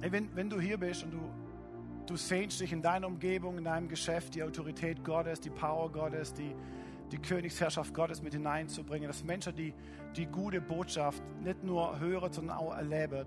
[0.00, 1.20] Hey, wenn, wenn du hier bist und du,
[2.06, 6.34] du sehnst dich in deiner Umgebung, in deinem Geschäft, die Autorität Gottes, die Power Gottes,
[6.34, 6.52] die,
[7.12, 9.74] die Königsherrschaft Gottes mit hineinzubringen, dass Menschen die,
[10.16, 13.26] die gute Botschaft nicht nur hören, sondern auch erleben.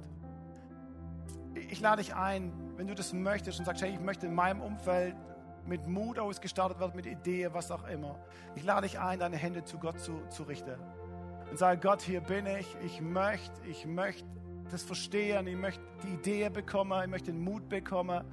[1.69, 4.61] Ich lade dich ein, wenn du das möchtest und sagst, hey, ich möchte in meinem
[4.61, 5.15] Umfeld
[5.65, 8.19] mit Mut ausgestattet werden, mit Ideen, was auch immer.
[8.55, 10.79] Ich lade dich ein, deine Hände zu Gott zu, zu richten.
[11.49, 14.25] Und sage, Gott, hier bin ich, ich möchte, ich möchte
[14.71, 18.23] das verstehen, ich möchte die Idee bekommen, ich möchte den Mut bekommen.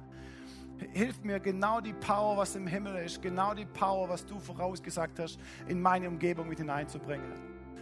[0.93, 5.19] Hilf mir genau die Power, was im Himmel ist, genau die Power, was du vorausgesagt
[5.19, 7.31] hast, in meine Umgebung mit hineinzubringen.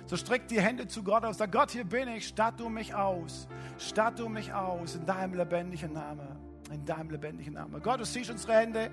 [0.08, 2.94] So streck die Hände zu Gott aus, sag Gott, hier bin ich, statt du mich
[2.94, 6.28] aus, statt du mich aus in deinem lebendigen Namen,
[6.72, 7.82] in deinem lebendigen Namen.
[7.82, 8.92] Gott, du siehst unsere Hände,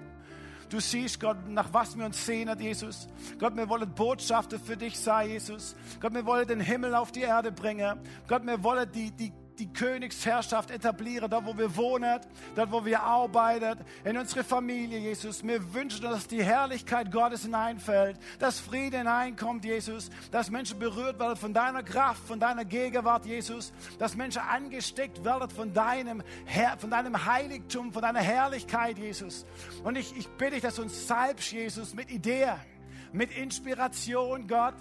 [0.73, 3.07] Du siehst, Gott, nach was wir uns sehnen, Jesus.
[3.39, 5.77] Gott, wir wollen Botschafter für dich sein, Jesus.
[6.01, 8.01] Gott, wir wollen den Himmel auf die Erde bringen.
[8.27, 12.19] Gott, wir wollen die, die die Königsherrschaft etablieren, dort wo wir wohnen,
[12.57, 15.45] dort wo wir arbeiten, in unsere Familie, Jesus.
[15.45, 21.37] Wir wünschen, dass die Herrlichkeit Gottes hineinfällt, dass Friede hineinkommt, Jesus, dass Menschen berührt werden
[21.37, 26.91] von deiner Kraft, von deiner Gegenwart, Jesus, dass Menschen angesteckt werden von deinem, Herr, von
[26.91, 29.47] deinem Heiligtum, von deiner Herrlichkeit, Jesus.
[29.85, 32.59] Und ich, ich bitte dich, dass du uns salbst, Jesus, mit Ideen
[33.13, 34.75] mit Inspiration, Gott.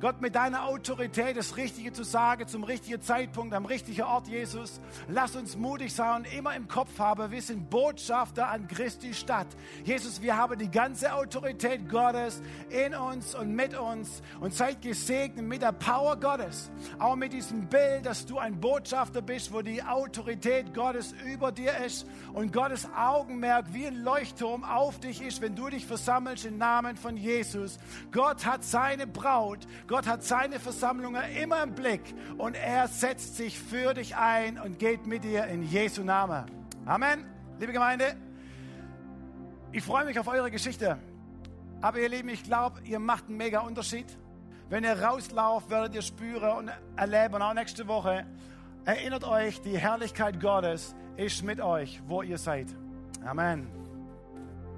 [0.00, 4.80] Gott, mit deiner Autorität das Richtige zu sagen, zum richtigen Zeitpunkt, am richtigen Ort, Jesus.
[5.08, 9.46] Lass uns mutig sein und immer im Kopf haben, wir sind Botschafter an Christi Stadt.
[9.84, 15.46] Jesus, wir haben die ganze Autorität Gottes in uns und mit uns und seid gesegnet
[15.46, 16.70] mit der Power Gottes.
[16.98, 21.76] Auch mit diesem Bild, dass du ein Botschafter bist, wo die Autorität Gottes über dir
[21.84, 26.58] ist und Gottes Augenmerk wie ein Leuchtturm auf dich ist, wenn du dich versammelst im
[26.58, 27.78] Namen von Jesus.
[28.10, 32.02] Gott hat seine Braut, Gott hat seine Versammlungen immer im Blick
[32.38, 36.44] und er setzt sich für dich ein und geht mit dir in Jesu Namen.
[36.84, 37.24] Amen.
[37.58, 38.16] Liebe Gemeinde,
[39.72, 40.98] ich freue mich auf eure Geschichte.
[41.80, 44.06] Aber ihr Lieben, ich glaube, ihr macht einen mega Unterschied.
[44.68, 48.26] Wenn ihr rauslauft, werdet ihr spüren und erleben, auch nächste Woche.
[48.84, 52.68] Erinnert euch, die Herrlichkeit Gottes ist mit euch, wo ihr seid.
[53.24, 53.81] Amen.